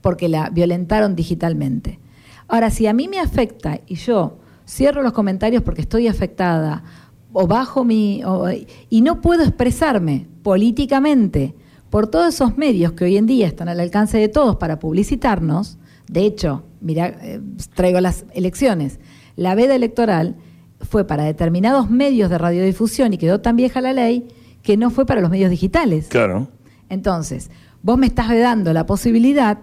porque 0.00 0.28
la 0.28 0.48
violentaron 0.50 1.14
digitalmente. 1.14 2.00
Ahora, 2.48 2.70
si 2.70 2.86
a 2.86 2.92
mí 2.92 3.08
me 3.08 3.18
afecta 3.18 3.80
y 3.86 3.96
yo 3.96 4.38
cierro 4.68 5.02
los 5.02 5.12
comentarios 5.12 5.62
porque 5.62 5.80
estoy 5.82 6.08
afectada 6.08 6.84
o 7.32 7.46
bajo 7.46 7.84
mi... 7.84 8.22
o- 8.24 8.46
y 8.88 9.00
no 9.02 9.20
puedo 9.20 9.42
expresarme 9.42 10.26
políticamente 10.42 11.54
por 11.90 12.08
todos 12.08 12.34
esos 12.34 12.56
medios 12.56 12.92
que 12.92 13.04
hoy 13.04 13.16
en 13.16 13.26
día 13.26 13.46
están 13.46 13.68
al 13.68 13.80
alcance 13.80 14.18
de 14.18 14.28
todos 14.28 14.56
para 14.56 14.78
publicitarnos, 14.78 15.78
de 16.08 16.20
hecho, 16.24 16.64
mira, 16.80 17.06
eh, 17.22 17.40
traigo 17.74 18.00
las 18.00 18.24
elecciones, 18.34 19.00
la 19.36 19.54
veda 19.54 19.74
electoral 19.74 20.36
fue 20.80 21.06
para 21.06 21.24
determinados 21.24 21.90
medios 21.90 22.28
de 22.30 22.38
radiodifusión 22.38 23.12
y 23.12 23.18
quedó 23.18 23.40
tan 23.40 23.56
vieja 23.56 23.80
la 23.80 23.92
ley 23.92 24.26
que 24.62 24.76
no 24.76 24.90
fue 24.90 25.06
para 25.06 25.20
los 25.20 25.30
medios 25.30 25.50
digitales. 25.50 26.08
Claro. 26.08 26.48
Entonces, 26.88 27.50
vos 27.82 27.98
me 27.98 28.06
estás 28.06 28.28
vedando 28.28 28.72
la 28.72 28.84
posibilidad, 28.86 29.58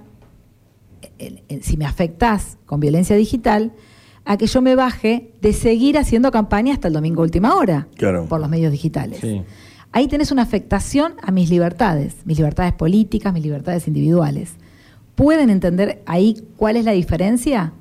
si 1.61 1.77
me 1.77 1.85
afectás 1.85 2.57
con 2.65 2.79
violencia 2.79 3.15
digital, 3.15 3.71
a 4.25 4.37
que 4.37 4.47
yo 4.47 4.61
me 4.61 4.75
baje 4.75 5.33
de 5.41 5.51
seguir 5.53 5.97
haciendo 5.97 6.31
campaña 6.31 6.73
hasta 6.73 6.87
el 6.87 6.93
domingo 6.93 7.21
última 7.23 7.55
hora 7.55 7.87
Claro. 7.95 8.25
por 8.27 8.39
los 8.39 8.49
medios 8.49 8.71
digitales. 8.71 9.19
Sí. 9.21 9.41
Ahí 9.91 10.07
tenés 10.07 10.31
una 10.31 10.41
afectación 10.41 11.13
a 11.21 11.31
mis 11.31 11.49
libertades, 11.49 12.15
mis 12.25 12.37
libertades 12.37 12.73
políticas, 12.73 13.33
mis 13.33 13.43
libertades 13.43 13.87
individuales. 13.87 14.53
¿Pueden 15.15 15.49
entender 15.49 16.01
ahí 16.05 16.43
cuál 16.57 16.77
es 16.77 16.85
la 16.85 16.93
diferencia? 16.93 17.73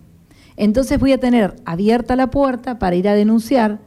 Entonces 0.57 0.99
voy 0.99 1.13
a 1.13 1.19
tener 1.19 1.57
abierta 1.65 2.15
la 2.17 2.31
puerta 2.31 2.79
para 2.79 2.97
ir 2.97 3.09
a 3.09 3.15
denunciar 3.15 3.79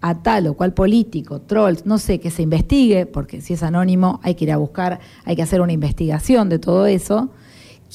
a 0.00 0.22
tal 0.22 0.46
o 0.46 0.54
cual 0.54 0.74
político, 0.74 1.40
trolls, 1.40 1.86
no 1.86 1.96
sé, 1.98 2.20
que 2.20 2.30
se 2.30 2.42
investigue, 2.42 3.06
porque 3.06 3.40
si 3.40 3.54
es 3.54 3.62
anónimo 3.62 4.20
hay 4.22 4.34
que 4.34 4.44
ir 4.44 4.52
a 4.52 4.58
buscar, 4.58 5.00
hay 5.24 5.34
que 5.34 5.42
hacer 5.42 5.60
una 5.62 5.72
investigación 5.72 6.50
de 6.50 6.58
todo 6.58 6.86
eso. 6.86 7.30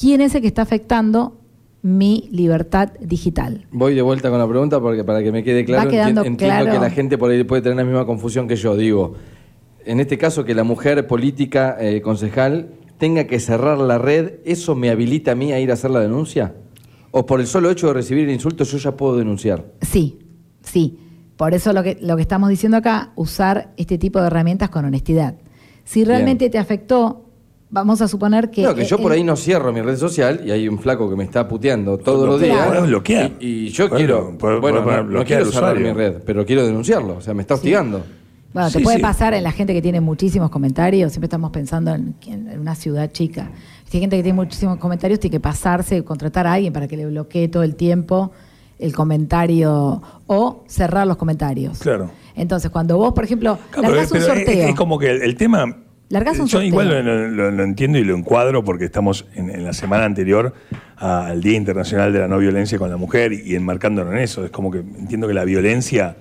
¿Quién 0.00 0.20
es 0.20 0.34
el 0.34 0.40
que 0.40 0.46
está 0.48 0.62
afectando 0.62 1.38
mi 1.82 2.28
libertad 2.32 2.90
digital? 3.00 3.66
Voy 3.70 3.94
de 3.94 4.02
vuelta 4.02 4.30
con 4.30 4.38
la 4.38 4.48
pregunta 4.48 4.80
porque 4.80 5.04
para 5.04 5.22
que 5.22 5.32
me 5.32 5.42
quede 5.44 5.64
claro, 5.64 5.84
Va 5.84 5.90
quedando 5.90 6.22
enti- 6.22 6.26
entiendo 6.26 6.56
claro. 6.64 6.72
que 6.72 6.78
la 6.78 6.90
gente 6.90 7.18
por 7.18 7.30
ahí 7.30 7.42
puede 7.44 7.62
tener 7.62 7.76
la 7.76 7.84
misma 7.84 8.06
confusión 8.06 8.48
que 8.48 8.56
yo. 8.56 8.76
Digo, 8.76 9.14
en 9.84 10.00
este 10.00 10.16
caso 10.18 10.44
que 10.44 10.54
la 10.54 10.64
mujer 10.64 11.06
política 11.06 11.76
eh, 11.80 12.00
concejal 12.00 12.70
tenga 12.98 13.24
que 13.24 13.40
cerrar 13.40 13.78
la 13.78 13.98
red, 13.98 14.34
¿eso 14.44 14.74
me 14.74 14.90
habilita 14.90 15.32
a 15.32 15.34
mí 15.34 15.52
a 15.52 15.60
ir 15.60 15.70
a 15.70 15.74
hacer 15.74 15.90
la 15.90 16.00
denuncia? 16.00 16.54
¿O 17.12 17.26
por 17.26 17.40
el 17.40 17.46
solo 17.46 17.70
hecho 17.70 17.88
de 17.88 17.94
recibir 17.94 18.24
el 18.28 18.34
insulto 18.34 18.64
yo 18.64 18.78
ya 18.78 18.96
puedo 18.96 19.16
denunciar? 19.16 19.64
Sí, 19.82 20.18
sí. 20.62 20.98
Por 21.36 21.54
eso 21.54 21.72
lo 21.72 21.82
que, 21.82 21.96
lo 22.00 22.16
que 22.16 22.22
estamos 22.22 22.50
diciendo 22.50 22.76
acá, 22.76 23.12
usar 23.16 23.72
este 23.78 23.96
tipo 23.98 24.20
de 24.20 24.26
herramientas 24.26 24.68
con 24.68 24.84
honestidad. 24.84 25.36
Si 25.84 26.04
realmente 26.04 26.50
te 26.50 26.58
afectó, 26.58 27.29
vamos 27.70 28.00
a 28.00 28.08
suponer 28.08 28.50
que... 28.50 28.62
no, 28.62 28.74
que 28.74 28.84
yo 28.84 28.98
por 28.98 29.12
ahí 29.12 29.22
no 29.24 29.36
cierro 29.36 29.72
mi 29.72 29.80
red 29.80 29.96
social 29.96 30.40
y 30.44 30.50
hay 30.50 30.68
un 30.68 30.78
flaco 30.78 31.08
que 31.08 31.16
me 31.16 31.24
está 31.24 31.46
puteando 31.48 31.98
todos 31.98 32.26
los 32.28 32.40
días. 32.40 32.86
Bloquear. 32.86 33.32
Y, 33.40 33.46
y 33.66 33.68
yo 33.70 33.88
quiero, 33.90 34.32
bueno, 34.60 35.02
no, 35.02 35.24
quiero 35.24 35.46
cerrar 35.50 35.78
mi 35.78 35.92
red, 35.92 36.16
pero 36.24 36.44
quiero 36.44 36.66
denunciarlo, 36.66 37.16
o 37.16 37.20
sea, 37.20 37.34
me 37.34 37.42
está 37.42 37.54
hostigando. 37.54 38.02
Bueno, 38.52 38.68
te 38.70 38.78
Sí, 38.78 38.84
puede 38.84 38.96
sí. 38.96 39.02
pasar 39.02 39.32
en 39.34 39.44
la 39.44 39.52
gente 39.52 39.72
que 39.72 39.80
tiene 39.80 40.00
muchísimos 40.00 40.50
comentarios, 40.50 41.12
siempre 41.12 41.26
estamos 41.26 41.52
pensando 41.52 41.94
en, 41.94 42.16
en 42.26 42.58
una 42.58 42.74
ciudad 42.74 43.10
chica. 43.12 43.50
Si 43.88 43.96
hay 43.96 44.00
gente 44.00 44.16
que 44.16 44.24
tiene 44.24 44.34
muchísimos 44.36 44.78
comentarios, 44.78 45.20
tiene 45.20 45.32
que 45.36 45.40
pasarse, 45.40 46.02
contratar 46.02 46.48
a 46.48 46.54
alguien 46.54 46.72
para 46.72 46.88
que 46.88 46.96
le 46.96 47.06
bloquee 47.06 47.46
todo 47.48 47.62
el 47.62 47.76
tiempo 47.76 48.32
el 48.80 48.92
comentario 48.94 50.02
o 50.26 50.64
cerrar 50.66 51.06
los 51.06 51.16
comentarios. 51.16 51.78
Claro. 51.78 52.10
Entonces, 52.34 52.70
cuando 52.70 52.96
vos, 52.96 53.12
por 53.12 53.22
ejemplo, 53.24 53.58
Claro, 53.70 53.88
un 54.00 54.06
pero 54.08 54.18
es- 54.18 54.24
sorteo... 54.26 54.68
Es, 54.68 54.74
como 54.74 54.98
que 54.98 55.10
el, 55.10 55.22
el 55.22 55.36
tema. 55.36 55.76
Largás 56.10 56.38
un 56.40 56.46
yo 56.46 56.58
sorteo. 56.58 56.68
igual 56.68 56.88
lo, 57.04 57.28
lo- 57.28 57.50
lo 57.52 57.62
entiendo 57.62 57.96
y 57.98 58.04
lo 58.04 58.16
encuadro 58.16 58.64
porque 58.64 58.84
estamos 58.84 59.26
en, 59.34 59.48
en 59.50 59.64
la 59.64 59.72
semana 59.72 60.04
anterior 60.04 60.52
al 60.96 61.40
Día 61.40 61.56
Internacional 61.56 62.12
de 62.12 62.18
la 62.18 62.28
No 62.28 62.38
Violencia 62.38 62.78
con 62.78 62.90
la 62.90 62.96
Mujer 62.96 63.32
y, 63.32 63.54
enmarcándonos 63.54 64.12
en 64.12 64.18
eso. 64.18 64.44
Es 64.44 64.50
como 64.50 64.70
que 64.70 64.78
entiendo 64.80 65.28
que 65.28 65.34
la 65.34 65.44
violencia 65.44 66.16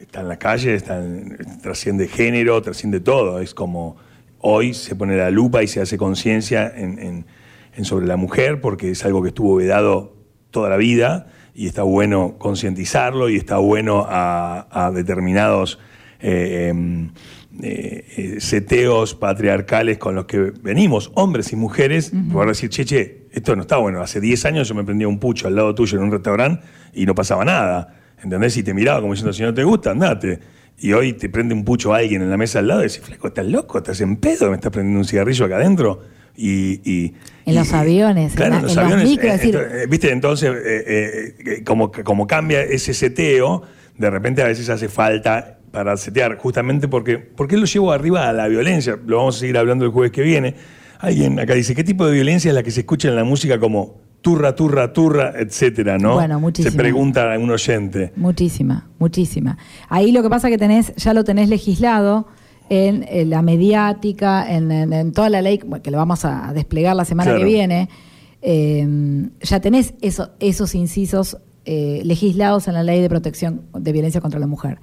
está 0.00 0.22
en 0.22 0.28
la 0.28 0.38
calle, 0.38 0.74
está 0.74 0.98
en- 0.98 1.36
trasciende 1.60 2.08
género, 2.08 2.60
trasciende 2.62 3.00
todo. 3.00 3.38
Es 3.40 3.54
como 3.54 3.96
hoy 4.40 4.74
se 4.74 4.96
pone 4.96 5.16
la 5.16 5.30
lupa 5.30 5.62
y 5.62 5.68
se 5.68 5.80
hace 5.80 5.96
conciencia 5.98 6.72
en, 6.74 7.24
sobre 7.82 8.06
la 8.06 8.16
mujer 8.16 8.60
porque 8.60 8.90
es 8.90 9.04
algo 9.04 9.22
que 9.22 9.28
estuvo 9.28 9.56
vedado 9.56 10.14
toda 10.50 10.68
la 10.70 10.76
vida 10.76 11.26
y 11.54 11.66
está 11.66 11.82
bueno 11.82 12.36
concientizarlo 12.38 13.28
y 13.28 13.36
está 13.36 13.58
bueno 13.58 14.06
a, 14.08 14.66
a 14.70 14.90
determinados 14.90 15.78
eh, 16.20 16.68
em, 16.70 17.06
eh, 17.06 17.10
eh, 17.62 18.36
seteos 18.40 19.14
patriarcales 19.14 19.98
con 19.98 20.14
los 20.14 20.24
que 20.26 20.52
venimos, 20.62 21.10
hombres 21.14 21.52
y 21.52 21.56
mujeres, 21.56 22.12
por 22.32 22.48
decir, 22.48 22.70
che, 22.70 22.84
che, 22.84 23.26
esto 23.32 23.54
no 23.56 23.62
está 23.62 23.76
bueno. 23.76 24.00
Hace 24.00 24.20
10 24.20 24.44
años 24.46 24.68
yo 24.68 24.74
me 24.74 24.84
prendía 24.84 25.08
un 25.08 25.18
pucho 25.18 25.48
al 25.48 25.54
lado 25.56 25.74
tuyo 25.74 25.98
en 25.98 26.04
un 26.04 26.12
restaurante 26.12 26.64
y 26.92 27.04
no 27.06 27.14
pasaba 27.14 27.44
nada. 27.44 27.96
¿Entendés? 28.22 28.56
Y 28.56 28.62
te 28.62 28.72
miraba 28.72 29.00
como 29.00 29.12
diciendo, 29.14 29.32
si 29.32 29.42
no 29.42 29.52
te 29.52 29.64
gusta, 29.64 29.90
andate. 29.90 30.38
Y 30.78 30.92
hoy 30.92 31.12
te 31.12 31.28
prende 31.28 31.54
un 31.54 31.64
pucho 31.64 31.92
alguien 31.92 32.22
en 32.22 32.30
la 32.30 32.36
mesa 32.36 32.60
al 32.60 32.68
lado 32.68 32.80
y 32.80 32.84
decís, 32.88 33.00
flaco, 33.00 33.28
estás 33.28 33.46
loco, 33.46 33.78
estás 33.78 34.00
en 34.00 34.16
pedo, 34.16 34.48
me 34.50 34.56
estás 34.56 34.70
prendiendo 34.72 35.00
un 35.00 35.04
cigarrillo 35.04 35.44
acá 35.44 35.56
adentro. 35.56 36.00
Y, 36.36 36.80
y- 36.90 37.14
En 37.44 37.52
y- 37.54 37.56
los 37.56 37.72
aviones, 37.72 38.34
claro, 38.34 38.56
en 38.56 38.62
los 38.62 38.70
en 38.72 38.76
los 38.76 38.84
aviones. 38.84 39.08
micros, 39.10 39.30
eh, 39.34 39.36
decir- 39.38 39.56
eh, 39.56 39.86
Viste, 39.88 40.10
entonces, 40.10 40.50
eh, 40.50 40.84
eh, 40.86 41.34
eh, 41.58 41.64
como, 41.64 41.90
como 41.92 42.26
cambia 42.26 42.62
ese 42.62 42.94
seteo, 42.94 43.62
de 43.98 44.08
repente 44.10 44.40
a 44.42 44.46
veces 44.46 44.68
hace 44.70 44.88
falta 44.88 45.58
para 45.72 45.96
setear, 45.96 46.36
justamente 46.38 46.86
porque, 46.86 47.18
porque 47.18 47.56
lo 47.56 47.64
llevo 47.66 47.90
arriba 47.92 48.28
a 48.28 48.32
la 48.32 48.46
violencia. 48.46 48.96
Lo 49.06 49.16
vamos 49.16 49.36
a 49.36 49.40
seguir 49.40 49.58
hablando 49.58 49.84
el 49.84 49.90
jueves 49.90 50.12
que 50.12 50.22
viene. 50.22 50.54
Alguien 51.00 51.40
acá 51.40 51.54
dice, 51.54 51.74
¿qué 51.74 51.82
tipo 51.82 52.06
de 52.06 52.12
violencia 52.12 52.50
es 52.50 52.54
la 52.54 52.62
que 52.62 52.70
se 52.70 52.80
escucha 52.80 53.08
en 53.08 53.16
la 53.16 53.24
música 53.24 53.58
como 53.58 54.00
turra, 54.20 54.54
turra, 54.54 54.92
turra, 54.92 55.32
etcétera, 55.36 55.98
¿no? 55.98 56.14
Bueno, 56.14 56.38
muchísima. 56.38 56.70
Se 56.70 56.76
pregunta 56.78 57.34
a 57.34 57.38
un 57.38 57.50
oyente. 57.50 58.12
Muchísima, 58.14 58.88
muchísima. 59.00 59.58
Ahí 59.88 60.12
lo 60.12 60.22
que 60.22 60.28
pasa 60.30 60.48
que 60.48 60.58
tenés, 60.58 60.94
ya 60.94 61.12
lo 61.12 61.24
tenés 61.24 61.48
legislado 61.48 62.28
en, 62.68 63.04
en 63.08 63.30
la 63.30 63.42
mediática, 63.42 64.48
en, 64.54 64.70
en- 64.70 64.92
en 64.92 65.12
toda 65.12 65.28
la 65.28 65.42
ley 65.42 65.58
que 65.82 65.90
lo 65.90 65.96
vamos 65.98 66.24
a 66.24 66.52
desplegar 66.54 66.94
la 66.94 67.04
semana 67.04 67.30
Claro. 67.32 67.40
que 67.40 67.44
viene. 67.52 67.88
eh, 68.42 69.28
ya 69.40 69.60
tenés 69.60 69.94
eso- 70.02 70.30
esos 70.40 70.74
incisos 70.74 71.38
eh, 71.64 72.02
legislados 72.04 72.66
en 72.68 72.74
la 72.74 72.82
ley 72.82 73.00
de 73.00 73.08
protección 73.08 73.62
de 73.72 73.92
violencia 73.92 74.20
contra 74.20 74.40
la 74.40 74.46
mujer. 74.48 74.78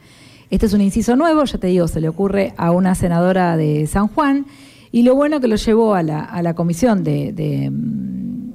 Este 0.49 0.65
es 0.65 0.73
un 0.73 0.81
inciso 0.81 1.15
nuevo, 1.15 1.43
ya 1.45 1.59
te 1.59 1.67
digo, 1.67 1.88
se 1.88 2.01
le 2.01 2.09
ocurre 2.09 2.53
a 2.57 2.71
una 2.71 2.95
senadora 2.95 3.55
de 3.55 3.85
San 3.85 4.07
Juan 4.07 4.47
y 4.91 5.03
lo 5.03 5.13
bueno 5.13 5.39
que 5.39 5.47
lo 5.47 5.55
llevó 5.55 5.93
a 5.93 6.01
la, 6.01 6.21
a 6.21 6.41
la 6.41 6.55
comisión 6.55 7.03
de, 7.03 7.31
de, 7.33 7.69
mm, 7.69 8.49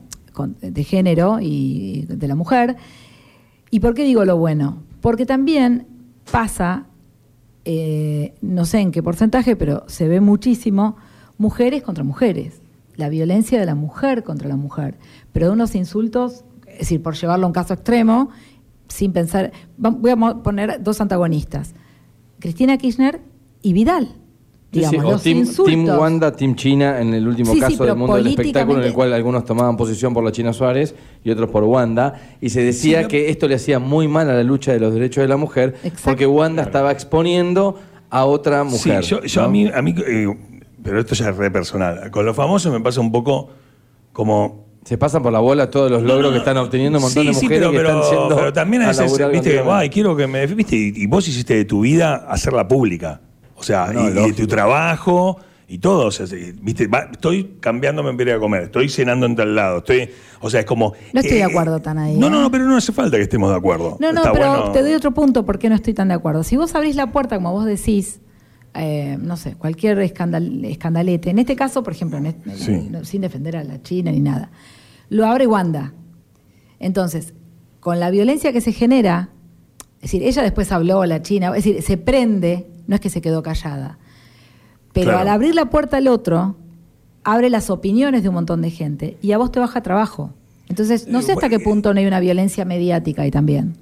de 0.60 0.84
género 0.84 1.38
y 1.40 2.06
de 2.08 2.26
la 2.26 2.34
mujer. 2.34 2.76
¿Y 3.70 3.78
por 3.78 3.94
qué 3.94 4.02
digo 4.02 4.24
lo 4.24 4.36
bueno? 4.36 4.82
Porque 5.00 5.24
también 5.24 5.86
pasa, 6.32 6.86
eh, 7.64 8.34
no 8.40 8.64
sé 8.64 8.80
en 8.80 8.90
qué 8.90 9.00
porcentaje, 9.00 9.54
pero 9.54 9.84
se 9.86 10.08
ve 10.08 10.20
muchísimo, 10.20 10.96
mujeres 11.38 11.84
contra 11.84 12.02
mujeres. 12.02 12.60
La 12.96 13.08
violencia 13.08 13.60
de 13.60 13.66
la 13.66 13.76
mujer 13.76 14.24
contra 14.24 14.48
la 14.48 14.56
mujer. 14.56 14.98
Pero 15.32 15.46
de 15.46 15.52
unos 15.52 15.76
insultos, 15.76 16.44
es 16.66 16.80
decir, 16.80 17.02
por 17.02 17.14
llevarlo 17.14 17.46
a 17.46 17.48
un 17.48 17.52
caso 17.52 17.74
extremo, 17.74 18.30
sin 18.88 19.12
pensar. 19.12 19.52
Voy 19.76 20.10
a 20.10 20.16
poner 20.16 20.82
dos 20.82 21.00
antagonistas: 21.00 21.74
Cristina 22.44 22.76
Kirchner 22.76 23.20
y 23.62 23.72
Vidal. 23.72 24.04
Sí, 24.70 24.84
sí, 24.84 24.90
Digamos, 24.90 25.14
o 25.14 25.64
team, 25.64 25.86
Wanda, 25.98 26.30
Team 26.36 26.56
China, 26.56 27.00
en 27.00 27.14
el 27.14 27.26
último 27.26 27.54
Sí, 27.54 27.58
caso 27.58 27.86
del 27.86 27.96
mundo 27.96 28.16
del 28.16 28.26
espectáculo, 28.26 28.80
en 28.82 28.88
el 28.88 28.92
cual 28.92 29.14
algunos 29.14 29.46
tomaban 29.46 29.78
posición 29.78 30.12
por 30.12 30.22
la 30.22 30.30
China 30.30 30.52
Suárez 30.52 30.94
y 31.24 31.30
otros 31.30 31.48
por 31.48 31.64
Wanda, 31.64 32.20
y 32.42 32.50
se 32.50 32.62
decía 32.62 33.00
no- 33.02 33.08
que 33.08 33.30
esto 33.30 33.48
le 33.48 33.54
hacía 33.54 33.78
muy 33.78 34.08
mal 34.08 34.28
a 34.28 34.34
la 34.34 34.42
lucha 34.42 34.72
de 34.74 34.80
los 34.80 34.92
derechos 34.92 35.22
de 35.22 35.28
la 35.28 35.38
mujer, 35.38 35.76
Exacto. 35.84 36.02
porque 36.04 36.26
Wanda 36.26 36.64
estaba 36.64 36.92
exponiendo 36.92 37.78
a 38.10 38.26
otra 38.26 38.62
mujer. 38.62 39.02
Sí, 39.04 39.10
yo, 39.10 39.22
yo 39.22 39.40
¿no? 39.40 39.46
a 39.46 39.50
mí, 39.50 39.70
a 39.74 39.80
mí 39.80 39.94
eh, 40.06 40.26
pero 40.82 41.00
esto 41.00 41.14
ya 41.14 41.30
es 41.30 41.36
re 41.38 41.50
personal. 41.50 42.10
Con 42.10 42.26
los 42.26 42.36
famosos 42.36 42.70
me 42.70 42.80
pasa 42.80 43.00
un 43.00 43.10
poco 43.10 43.48
como 44.12 44.63
Se 44.84 44.98
pasan 44.98 45.22
por 45.22 45.32
la 45.32 45.38
bola 45.40 45.70
todos 45.70 45.90
los 45.90 46.02
logros 46.02 46.32
que 46.32 46.38
están 46.38 46.56
obteniendo 46.58 46.98
un 46.98 47.04
montón 47.04 47.22
sí, 47.22 47.28
de 47.28 47.34
sí, 47.34 47.42
mujeres 47.46 47.58
pero, 47.68 47.70
que 47.72 47.76
pero- 47.78 47.88
están 48.00 48.10
siendo 48.10 48.36
pero 48.36 48.52
también 48.52 48.82
a 48.82 48.88
veces, 48.88 49.30
viste, 49.32 49.50
que. 49.50 49.62
"Ay, 49.70 49.88
quiero 49.88 50.14
que 50.14 50.26
me. 50.26 50.46
¿Viste? 50.46 50.76
Y, 50.76 50.92
y 50.94 51.06
vos 51.06 51.26
hiciste 51.26 51.54
de 51.56 51.64
tu 51.64 51.80
vida 51.80 52.26
hacerla 52.28 52.68
pública. 52.68 53.20
O 53.56 53.62
sea, 53.62 53.86
No, 53.92 54.08
y- 54.08 54.12
y, 54.12 54.14
de 54.26 54.32
tu 54.34 54.46
trabajo 54.46 55.38
y 55.68 55.78
todo. 55.78 56.06
O 56.08 56.10
sea, 56.10 56.26
sí, 56.26 56.52
viste, 56.60 56.86
va- 56.86 57.08
estoy 57.10 57.56
cambiándome 57.60 58.10
en 58.10 58.28
a 58.28 58.38
comer, 58.38 58.64
estoy 58.64 58.90
cenando 58.90 59.24
en 59.24 59.34
tal 59.36 59.54
lado. 59.54 59.78
Estoy, 59.78 60.10
o 60.40 60.50
sea, 60.50 60.60
es 60.60 60.66
como. 60.66 60.92
No 61.14 61.20
estoy 61.20 61.38
de 61.38 61.44
acuerdo 61.44 61.80
tan 61.80 61.96
ahí, 61.96 62.18
No, 62.18 62.28
no, 62.28 62.40
¿eh? 62.40 62.42
no, 62.42 62.50
pero 62.50 62.64
no 62.64 62.76
hace 62.76 62.92
falta 62.92 63.16
que 63.16 63.22
estemos 63.22 63.50
de 63.50 63.56
acuerdo. 63.56 63.96
No, 64.00 64.12
no, 64.12 64.20
Está 64.20 64.32
pero 64.32 64.48
bueno- 64.50 64.72
te 64.72 64.82
doy 64.82 64.92
otro 64.92 65.12
punto 65.14 65.46
por 65.46 65.58
qué 65.58 65.70
no 65.70 65.76
estoy 65.76 65.94
tan 65.94 66.08
de 66.08 66.14
acuerdo. 66.14 66.42
Si 66.44 66.58
vos 66.58 66.74
abrís 66.74 66.94
la 66.96 67.10
puerta, 67.10 67.36
como 67.36 67.52
vos 67.52 67.64
decís, 67.64 68.20
eh, 68.74 69.16
no 69.20 69.36
sé, 69.36 69.54
cualquier 69.54 69.98
escandal- 70.00 70.64
escandalete, 70.64 71.30
en 71.30 71.38
este 71.38 71.54
caso, 71.56 71.82
por 71.82 71.92
ejemplo, 71.92 72.18
en 72.18 72.26
este- 72.26 72.56
Sí. 72.56 72.88
no- 72.90 73.04
sin 73.04 73.20
defender 73.20 73.56
a 73.56 73.64
la 73.64 73.82
China 73.82 74.10
ni 74.10 74.20
nada, 74.20 74.50
lo 75.08 75.26
abre 75.26 75.46
Wanda. 75.46 75.92
Entonces, 76.80 77.34
con 77.80 78.00
la 78.00 78.10
violencia 78.10 78.52
que 78.52 78.60
se 78.60 78.72
genera, 78.72 79.28
es 79.96 80.02
decir, 80.12 80.22
ella 80.22 80.42
después 80.42 80.72
habló 80.72 81.02
a 81.02 81.06
la 81.06 81.22
China, 81.22 81.48
es 81.56 81.64
decir, 81.64 81.82
se 81.82 81.96
prende, 81.96 82.66
no 82.86 82.94
es 82.94 83.00
que 83.00 83.10
se 83.10 83.20
quedó 83.20 83.42
callada, 83.42 83.98
pero 84.92 85.06
Claro. 85.06 85.20
al 85.20 85.28
abrir 85.28 85.54
la 85.54 85.66
puerta 85.70 85.96
al 85.98 86.08
otro, 86.08 86.56
abre 87.22 87.48
las 87.50 87.70
opiniones 87.70 88.22
de 88.22 88.28
un 88.28 88.34
montón 88.34 88.60
de 88.62 88.70
gente 88.70 89.16
y 89.22 89.32
a 89.32 89.38
vos 89.38 89.50
te 89.52 89.60
baja 89.60 89.82
trabajo. 89.82 90.32
Entonces, 90.68 91.08
no 91.08 91.22
sé 91.22 91.32
hasta 91.32 91.48
qué 91.48 91.58
punto 91.60 91.92
no 91.94 92.00
hay 92.00 92.06
una 92.06 92.20
violencia 92.20 92.64
mediática 92.64 93.22
ahí 93.22 93.30
también. 93.30 93.76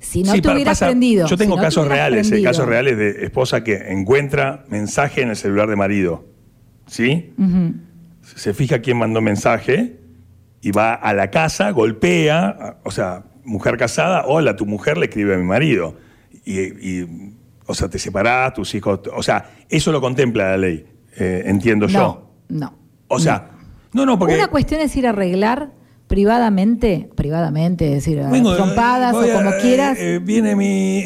Si 0.00 0.22
no 0.22 0.32
Sí, 0.32 0.40
te 0.40 0.50
hubieras 0.52 0.78
prendido. 0.78 1.26
Yo 1.26 1.36
tengo 1.36 1.54
si 1.54 1.56
no 1.56 1.62
te 1.62 1.66
casos 1.66 1.88
reales, 1.88 2.30
eh, 2.30 2.42
casos 2.42 2.66
reales 2.66 2.96
de 2.96 3.24
esposa 3.24 3.64
que 3.64 3.74
encuentra 3.92 4.64
mensaje 4.68 5.22
en 5.22 5.30
el 5.30 5.36
celular 5.36 5.68
de 5.68 5.76
marido. 5.76 6.26
¿Sí? 6.86 7.34
Se 8.22 8.54
fija 8.54 8.78
quién 8.80 8.96
mandó 8.98 9.20
mensaje 9.20 9.98
y 10.60 10.70
va 10.70 10.94
a 10.94 11.12
la 11.14 11.30
casa, 11.30 11.70
golpea, 11.70 12.78
o 12.84 12.90
sea, 12.90 13.24
mujer 13.44 13.76
casada, 13.76 14.24
hola, 14.26 14.56
tu 14.56 14.66
mujer 14.66 14.98
le 14.98 15.06
escribe 15.06 15.34
a 15.34 15.38
mi 15.38 15.44
marido. 15.44 15.96
Y, 16.44 16.60
y, 16.60 17.34
o 17.66 17.74
sea, 17.74 17.88
te 17.88 17.98
separás, 17.98 18.54
tus 18.54 18.74
hijos, 18.74 19.00
o 19.14 19.22
sea, 19.22 19.50
eso 19.68 19.92
lo 19.92 20.00
contempla 20.00 20.50
la 20.50 20.56
ley, 20.56 20.86
eh, 21.16 21.42
entiendo 21.46 21.86
No, 21.86 21.92
yo. 21.92 22.30
no. 22.48 22.78
O 23.08 23.18
sea, 23.18 23.50
no, 23.92 24.04
no, 24.06 24.18
porque... 24.18 24.34
Una 24.34 24.48
cuestión 24.48 24.80
es 24.80 24.94
ir 24.96 25.06
a 25.06 25.10
arreglar 25.10 25.72
privadamente, 26.08 27.08
privadamente, 27.14 27.86
es 27.88 27.94
decir, 28.04 28.20
a 28.20 28.30
vengo, 28.30 28.54
trompadas 28.56 29.12
voy 29.12 29.30
o 29.30 29.34
como 29.34 29.50
a- 29.50 29.58
quieras. 29.58 29.96
eh, 30.00 30.18
viene 30.22 30.56
mi... 30.56 31.04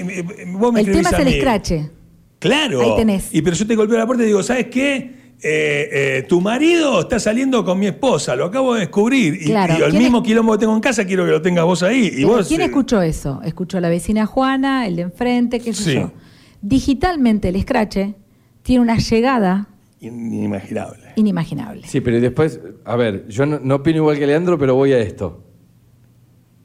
vos 0.53 0.73
me 0.73 0.81
el 0.81 0.87
tema 0.91 1.11
es 1.11 1.15
a 1.15 1.23
el 1.23 1.29
escrache. 1.29 1.91
Claro. 2.38 2.81
Ahí 2.81 2.97
tenés. 2.97 3.35
Y 3.35 3.43
pero 3.43 3.55
yo 3.55 3.67
te 3.67 3.77
golpeo 3.77 3.99
la 3.99 4.07
puerta 4.07 4.23
y 4.25 4.27
digo, 4.29 4.43
¿sabes 4.43 4.67
qué? 4.67 5.21
Eh, 5.45 5.88
eh, 5.93 6.27
tu 6.29 6.41
marido 6.41 7.01
está 7.01 7.19
saliendo 7.19 7.65
con 7.65 7.79
mi 7.79 7.87
esposa, 7.88 8.37
lo 8.37 8.45
acabo 8.45 8.75
de 8.75 8.81
descubrir. 8.81 9.35
Y, 9.43 9.47
Claro, 9.47 9.75
y 9.79 9.83
el 9.83 9.91
¿quién 9.91 10.03
mismo 10.05 10.19
es- 10.19 10.25
quilombo 10.25 10.53
que 10.53 10.59
tengo 10.59 10.75
en 10.75 10.81
casa 10.81 11.05
quiero 11.05 11.25
que 11.25 11.33
lo 11.33 11.43
tengas 11.43 11.65
vos 11.65 11.83
ahí. 11.83 12.07
Y 12.07 12.11
Pero 12.23 12.29
vos, 12.29 12.49
¿Quién 12.49 12.61
eh, 12.61 12.65
escuchó 12.67 13.03
eso? 13.03 13.41
Escuchó 13.45 13.81
la 13.81 13.88
vecina 13.88 14.25
Juana, 14.27 14.87
el 14.87 14.97
de 14.97 15.03
enfrente, 15.03 15.59
qué 15.61 15.75
sé 15.75 15.83
Sí. 15.83 15.95
yo. 15.95 16.12
Digitalmente 16.61 17.49
el 17.49 17.57
escrache 17.57 18.15
tiene 18.62 18.83
una 18.83 18.97
llegada 18.99 19.67
Inimaginable. 20.03 21.12
inimaginable. 21.17 21.87
Sí, 21.87 22.01
pero 22.01 22.21
después, 22.21 22.61
a 22.85 22.97
ver, 22.97 23.27
yo 23.29 23.47
no, 23.47 23.61
no 23.62 23.77
opino 23.77 23.99
igual 23.99 24.19
que 24.19 24.27
Leandro, 24.27 24.59
pero 24.59 24.75
voy 24.75 24.93
a 24.93 24.99
esto. 24.99 25.45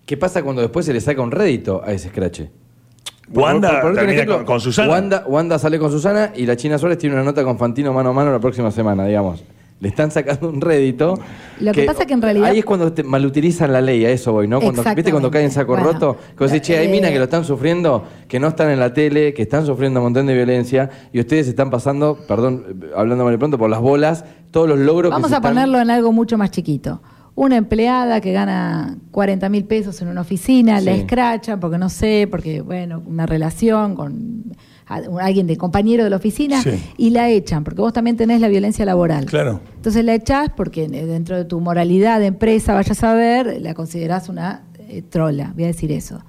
¿Qué 0.05 0.17
pasa 0.17 0.41
cuando 0.43 0.61
después 0.61 0.85
se 0.85 0.93
le 0.93 0.99
saca 1.01 1.21
un 1.21 1.31
rédito 1.31 1.81
a 1.83 1.91
ese? 1.91 2.09
Por- 2.09 3.43
Wanda 3.43 3.81
por- 3.81 3.93
termina 3.93 4.13
ejemplo, 4.13 4.37
con, 4.37 4.45
con 4.45 4.61
Susana. 4.61 4.89
Wanda, 4.89 5.23
Wanda 5.27 5.59
sale 5.59 5.77
con 5.79 5.91
Susana 5.91 6.31
y 6.35 6.45
la 6.45 6.55
China 6.55 6.77
Suárez 6.77 6.97
tiene 6.97 7.15
una 7.15 7.23
nota 7.25 7.43
con 7.43 7.57
Fantino 7.57 7.93
mano 7.93 8.09
a 8.09 8.13
mano 8.13 8.31
la 8.31 8.39
próxima 8.39 8.71
semana, 8.71 9.05
digamos. 9.05 9.43
Le 9.79 9.89
están 9.89 10.09
sacando 10.09 10.49
un 10.49 10.59
rédito. 10.59 11.19
Lo 11.59 11.71
que 11.71 11.83
pasa 11.83 12.05
que 12.07 12.13
en 12.13 12.21
realidad- 12.21 12.45
Ahí 12.49 12.59
es 12.59 12.65
cuando 12.65 12.91
te 12.93 13.03
malutilizan 13.03 13.71
la 13.71 13.79
ley, 13.79 14.03
a 14.05 14.09
eso 14.09 14.33
voy, 14.33 14.47
¿no? 14.47 14.59
Cuando, 14.59 14.83
¿Viste 14.95 15.11
cuando 15.11 15.29
caen 15.29 15.45
en 15.45 15.51
saco 15.51 15.73
Bueno, 15.73 15.93
roto? 15.93 16.17
Que 16.35 16.43
vos 16.43 16.51
decís, 16.51 16.67
che, 16.67 16.77
hay 16.79 16.87
eh, 16.87 16.91
minas 16.91 17.11
que 17.11 17.17
lo 17.19 17.25
están 17.25 17.45
sufriendo, 17.45 18.03
que 18.27 18.39
no 18.39 18.47
están 18.47 18.71
en 18.71 18.79
la 18.79 18.91
tele, 18.93 19.35
que 19.35 19.43
están 19.43 19.67
sufriendo 19.67 19.99
un 19.99 20.05
montón 20.05 20.25
de 20.25 20.33
violencia 20.33 20.89
y 21.13 21.19
ustedes 21.19 21.47
están 21.47 21.69
pasando, 21.69 22.17
perdón, 22.27 22.89
hablando 22.95 23.23
mal 23.23 23.35
y 23.35 23.37
pronto, 23.37 23.59
por 23.59 23.69
las 23.69 23.79
bolas, 23.79 24.25
todos 24.49 24.67
los 24.67 24.79
logros 24.79 25.11
que 25.11 25.13
Vamos 25.13 25.31
a 25.31 25.35
están- 25.35 25.53
ponerlo 25.53 25.79
en 25.79 25.91
algo 25.91 26.11
mucho 26.11 26.39
más 26.39 26.49
chiquito. 26.49 27.01
Una 27.35 27.55
empleada 27.57 28.19
que 28.19 28.31
gana 28.33 28.97
40 29.11 29.47
mil 29.49 29.63
pesos 29.65 30.01
en 30.01 30.07
una 30.07 30.21
oficina, 30.21 30.81
la 30.81 30.95
Sí. 30.95 31.01
escrachan 31.01 31.59
porque 31.59 31.77
no 31.77 31.89
sé, 31.89 32.27
porque, 32.31 32.61
bueno, 32.61 33.03
una 33.05 33.27
relación 33.27 33.93
con 33.93 34.43
a- 34.87 35.01
alguien 35.21 35.47
de 35.47 35.57
compañero 35.57 36.03
de 36.03 36.09
la 36.09 36.15
oficina 36.15 36.61
Sí. 36.61 36.71
y 36.97 37.09
la 37.11 37.29
echan, 37.29 37.63
porque 37.63 37.81
vos 37.81 37.93
también 37.93 38.17
tenés 38.17 38.39
la 38.41 38.47
violencia 38.47 38.85
laboral. 38.85 39.25
Claro. 39.25 39.59
Entonces 39.75 40.03
la 40.05 40.13
echás 40.15 40.49
porque 40.55 40.87
dentro 40.87 41.35
de 41.37 41.45
tu 41.45 41.59
moralidad 41.59 42.19
de 42.19 42.27
empresa, 42.27 42.73
vayas 42.73 43.03
a 43.03 43.13
ver, 43.13 43.61
la 43.61 43.73
considerás 43.73 44.29
una 44.29 44.63
eh, 44.89 45.01
trola, 45.01 45.51
voy 45.53 45.65
a 45.65 45.67
decir 45.67 45.91
eso. 45.91 46.21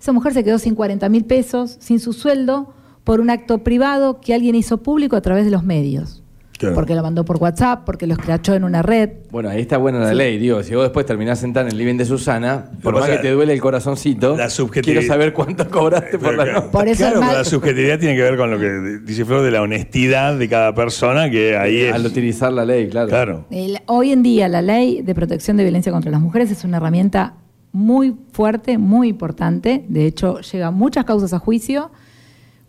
Esa 0.00 0.12
mujer 0.12 0.32
se 0.32 0.44
quedó 0.44 0.58
sin 0.60 0.76
40 0.76 1.08
mil 1.08 1.24
pesos, 1.24 1.76
sin 1.80 1.98
su 1.98 2.12
sueldo, 2.12 2.72
por 3.02 3.20
un 3.20 3.30
acto 3.30 3.64
privado 3.64 4.20
que 4.20 4.34
alguien 4.34 4.54
hizo 4.54 4.82
público 4.82 5.16
a 5.16 5.20
través 5.20 5.44
de 5.44 5.50
los 5.50 5.64
medios. 5.64 6.22
Claro. 6.58 6.74
Porque 6.74 6.94
lo 6.96 7.02
mandó 7.04 7.24
por 7.24 7.36
WhatsApp, 7.36 7.84
porque 7.86 8.06
lo 8.08 8.14
escrachó 8.14 8.52
en 8.54 8.64
una 8.64 8.82
red. 8.82 9.10
Bueno, 9.30 9.48
ahí 9.48 9.60
está 9.60 9.78
buena 9.78 10.00
la 10.00 10.10
Sí. 10.10 10.16
ley, 10.16 10.38
digo, 10.38 10.60
si 10.64 10.74
vos 10.74 10.82
después 10.82 11.06
terminás 11.06 11.38
sentada 11.38 11.66
en 11.66 11.72
el 11.72 11.78
living 11.78 11.96
de 11.96 12.04
Susana, 12.04 12.64
por 12.82 12.94
más 12.98 13.08
que 13.08 13.18
te 13.18 13.30
duele 13.30 13.52
el 13.52 13.60
corazoncito, 13.60 14.36
La 14.36 14.50
subjetividad- 14.50 15.00
quiero 15.02 15.14
saber 15.14 15.32
cuánto 15.32 15.70
cobraste 15.70 16.18
por 16.18 16.36
la 16.36 16.44
nota. 16.44 16.70
Por 16.72 16.88
eso 16.88 17.04
claro, 17.04 17.20
mal- 17.20 17.34
la 17.36 17.44
subjetividad 17.44 18.00
tiene 18.00 18.16
que 18.16 18.22
ver 18.22 18.36
con 18.36 18.50
lo 18.50 18.58
que 18.58 18.98
dice 19.04 19.24
Flor 19.24 19.42
de 19.42 19.52
la 19.52 19.62
honestidad 19.62 20.36
de 20.36 20.48
cada 20.48 20.74
persona, 20.74 21.30
que 21.30 21.56
ahí 21.56 21.78
es. 21.82 21.94
Al 21.94 22.04
utilizar 22.04 22.52
la 22.52 22.64
ley, 22.64 22.88
claro. 22.88 23.08
Claro. 23.08 23.46
El- 23.50 23.78
hoy 23.86 24.10
en 24.10 24.24
día 24.24 24.48
la 24.48 24.60
ley 24.60 25.02
de 25.02 25.14
protección 25.14 25.56
de 25.58 25.62
violencia 25.62 25.92
contra 25.92 26.10
las 26.10 26.20
mujeres 26.20 26.50
es 26.50 26.64
una 26.64 26.78
herramienta 26.78 27.34
muy 27.70 28.16
fuerte, 28.32 28.78
muy 28.78 29.06
importante. 29.08 29.84
De 29.88 30.06
hecho, 30.06 30.40
llega 30.40 30.72
muchas 30.72 31.04
causas 31.04 31.32
a 31.32 31.38
juicio 31.38 31.92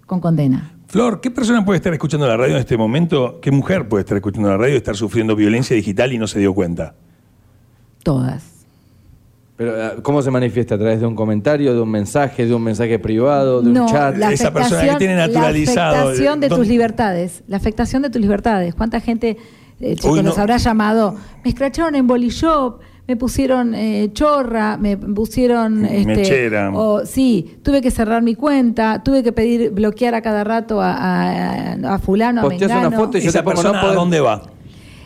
con 0.06 0.19
condena. 0.19 0.73
Flor, 0.89 1.21
¿qué 1.21 1.30
persona 1.30 1.63
puede 1.63 1.78
estar 1.78 1.93
escuchando 1.93 2.28
la 2.28 2.36
radio 2.36 2.56
en 2.56 2.62
este 2.62 2.75
momento? 2.75 3.39
¿Qué 3.41 3.52
mujer 3.52 3.88
puede 3.88 4.02
estar 4.02 4.17
escuchando 4.17 4.49
la 4.49 4.58
radio 4.58 4.73
y 4.73 4.78
estar 4.78 4.95
sufriendo 4.95 5.36
violencia 5.36 5.75
digital 5.75 6.12
y 6.13 6.17
no 6.17 6.25
se 6.25 6.39
dio 6.39 6.54
cuenta? 6.56 6.95
Todas. 8.02 8.43
Pero, 9.56 9.78
eh, 9.80 9.91
¿cómo 10.02 10.21
se 10.23 10.32
manifiesta? 10.32 10.75
¿A 10.75 10.78
través 10.80 10.99
de 10.99 11.06
un 11.06 11.15
comentario, 11.15 11.75
de 11.75 11.82
un 11.82 11.91
mensaje, 11.91 12.47
de 12.47 12.56
un 12.56 12.63
mensaje 12.63 12.97
privado, 12.97 13.62
de 13.62 13.71
no, 13.71 13.86
un 13.86 13.91
chat? 13.91 14.17
la 14.17 14.32
Esa 14.32 14.52
persona 14.52 14.82
que 14.82 14.89
afectación- 14.89 14.97
tiene 14.97 15.15
naturalizado, 15.15 15.91
La 15.95 16.02
afectación 16.02 16.39
de 16.39 16.47
¿dónde- 16.47 16.63
tus 16.63 16.67
libertades. 16.71 17.43
La 17.47 17.58
afectación 17.58 18.02
de 18.02 18.10
tus 18.10 18.21
libertades. 18.21 18.73
¿Cuánta 18.73 18.99
gente, 18.99 19.38
eh, 19.82 19.95
chicos, 19.95 20.12
Uy, 20.13 20.19
no. 20.23 20.30
los 20.30 20.39
habrá 20.39 20.58
llamado? 20.58 21.15
Me 21.43 21.49
escracharon 21.52 21.93
en 21.93 22.08
Bolishop, 22.08 22.80
me 23.10 23.15
pusieron 23.15 23.74
eh, 23.74 24.12
chorra, 24.13 24.78
me 24.78 24.95
pusieron... 24.95 25.84
Este, 26.00 26.06
Mechera. 26.06 26.69
o- 26.72 27.04
sí, 27.08 27.58
tuve 27.63 27.82
que 27.82 27.89
cerrar 27.89 28.22
mi 28.22 28.36
cuenta, 28.36 29.02
tuve 29.04 29.24
que 29.24 29.32
pedir 29.32 29.72
bloquear 29.72 30.13
a 30.13 30.22
cada 30.22 30.43
rato 30.43 30.80
a, 30.80 30.93
a, 30.93 31.74
a 31.95 31.98
fulano, 31.98 32.41
a 32.41 32.43
Posteas 32.43 32.69
una 32.72 32.82
mengano. 32.82 33.04
foto 33.04 33.17
y 33.17 33.22
yo 33.22 33.30
¿Esa 33.30 33.39
te 33.39 33.43
pongo, 33.43 33.56
persona 33.56 33.82
no 33.82 33.88
a 33.89 33.93
dónde 33.95 34.19
va? 34.19 34.43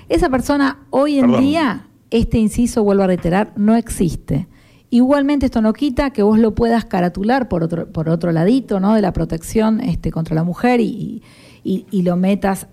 Esa 0.09 0.29
persona 0.29 0.79
hoy 0.89 1.17
en 1.17 1.27
Perdón. 1.27 1.41
día, 1.41 1.87
este 2.11 2.37
inciso, 2.39 2.83
vuelvo 2.83 3.03
a 3.03 3.07
reiterar, 3.07 3.53
no 3.55 3.75
existe. 3.77 4.47
Igualmente 4.89 5.45
esto 5.45 5.61
no 5.61 5.71
quita 5.71 6.09
que 6.11 6.23
vos 6.23 6.37
lo 6.37 6.53
puedas 6.53 6.83
caratular 6.83 7.47
por 7.47 7.63
otro, 7.63 7.87
por 7.91 8.09
otro 8.09 8.33
ladito, 8.33 8.81
¿no? 8.81 8.93
De 8.95 9.01
la 9.01 9.13
protección 9.13 9.79
este, 9.79 10.11
contra 10.11 10.35
la 10.35 10.43
mujer 10.43 10.81
y, 10.81 11.23
y- 11.63 11.85
y 11.89 12.01
lo 12.01 12.17
metas 12.17 12.67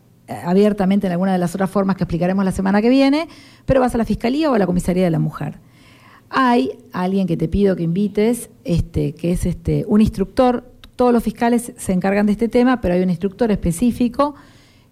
abiertamente 0.45 1.07
en 1.07 1.13
alguna 1.13 1.33
de 1.33 1.39
las 1.39 1.55
otras 1.55 1.71
formas 1.71 1.97
que 1.97 2.05
explicaremos 2.05 2.45
la 2.45 2.53
semana 2.53 2.81
que 2.83 2.89
viene, 2.89 3.29
pero 3.67 3.81
vas 3.81 3.95
a 3.95 3.99
la 3.99 4.05
Fiscalía 4.05 4.51
o 4.51 4.55
a 4.55 4.59
la 4.59 4.67
Comisaría 4.67 5.05
de 5.05 5.11
la 5.11 5.19
Mujer. 5.19 5.59
Hay 6.31 6.71
alguien 6.93 7.27
que 7.27 7.37
te 7.37 7.49
pido 7.49 7.75
que 7.77 7.83
invites, 7.83 8.51
este, 8.65 9.15
que 9.15 9.33
es 9.33 9.47
este, 9.47 9.85
un 9.89 10.01
instructor, 10.01 10.65
todos 10.95 11.13
los 11.13 11.23
fiscales 11.25 11.73
se 11.77 11.93
encargan 11.93 12.27
de 12.27 12.33
este 12.33 12.49
tema, 12.49 12.81
pero 12.81 12.95
hay 12.95 13.03
un 13.03 13.11
instructor 13.11 13.51
específico 13.51 14.35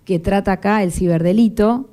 que 0.04 0.18
trata 0.18 0.52
acá 0.52 0.82
el 0.82 0.90
ciberdelito, 0.90 1.90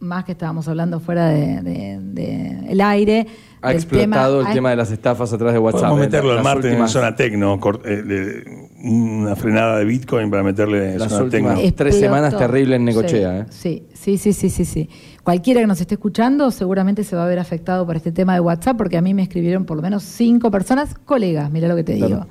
más 0.00 0.24
que 0.24 0.32
estábamos 0.32 0.68
hablando 0.68 1.00
fuera 1.00 1.28
de, 1.28 1.62
de- 1.62 1.98
de 2.02 2.58
el 2.68 2.80
aire. 2.82 3.26
Ha 3.62 3.68
del 3.68 3.76
explotado 3.78 4.40
el 4.42 4.48
ha- 4.48 4.52
tema 4.52 4.68
de 4.70 4.76
las 4.76 4.90
estafas 4.90 5.32
a 5.32 5.38
través 5.38 5.54
de 5.54 5.60
WhatsApp. 5.60 5.80
Podemos 5.82 6.00
eh, 6.00 6.04
meterlo 6.06 6.36
el 6.36 6.42
martes 6.42 6.64
últimas- 6.72 6.90
en 6.90 6.92
zona 6.92 7.16
tecno, 7.16 7.58
cort- 7.58 7.80
eh, 7.86 8.63
una 8.84 9.34
frenada 9.34 9.78
de 9.78 9.84
Bitcoin 9.84 10.30
para 10.30 10.42
meterle 10.42 10.98
Las 10.98 11.12
últimas-. 11.12 11.58
Tres 11.74 11.98
semanas 11.98 12.36
terribles 12.36 12.76
en 12.76 12.84
Necochea, 12.84 13.38
¿eh? 13.40 13.46
Sí, 13.50 13.84
sí, 13.94 14.18
sí, 14.18 14.32
sí, 14.32 14.50
sí, 14.50 14.64
sí. 14.64 14.88
Cualquiera 15.22 15.60
que 15.60 15.66
nos 15.66 15.80
esté 15.80 15.94
escuchando 15.94 16.50
seguramente 16.50 17.02
se 17.02 17.16
va 17.16 17.24
a 17.24 17.26
ver 17.26 17.38
afectado 17.38 17.86
por 17.86 17.96
este 17.96 18.12
tema 18.12 18.34
de 18.34 18.40
WhatsApp, 18.40 18.76
porque 18.76 18.96
a 18.98 19.02
mí 19.02 19.14
me 19.14 19.22
escribieron 19.22 19.64
por 19.64 19.76
lo 19.76 19.82
menos 19.82 20.02
cinco 20.02 20.50
personas, 20.50 20.94
colegas, 20.94 21.50
mira 21.50 21.66
lo 21.66 21.76
que 21.76 21.84
te 21.84 21.96
Claro. 21.96 22.08
digo. 22.16 22.26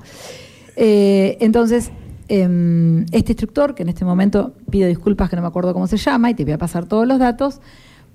Eh, 0.75 1.37
entonces, 1.41 1.91
em, 2.27 3.05
este 3.11 3.31
instructor, 3.31 3.73
que 3.75 3.83
en 3.83 3.89
este 3.89 4.05
momento 4.05 4.53
pido 4.69 4.87
disculpas 4.87 5.29
que 5.29 5.35
no 5.35 5.41
me 5.41 5.47
acuerdo 5.47 5.73
cómo 5.73 5.87
se 5.87 5.97
llama, 5.97 6.29
y 6.29 6.33
te 6.35 6.43
voy 6.43 6.53
a 6.53 6.57
pasar 6.59 6.85
todos 6.85 7.07
los 7.07 7.17
datos, 7.19 7.61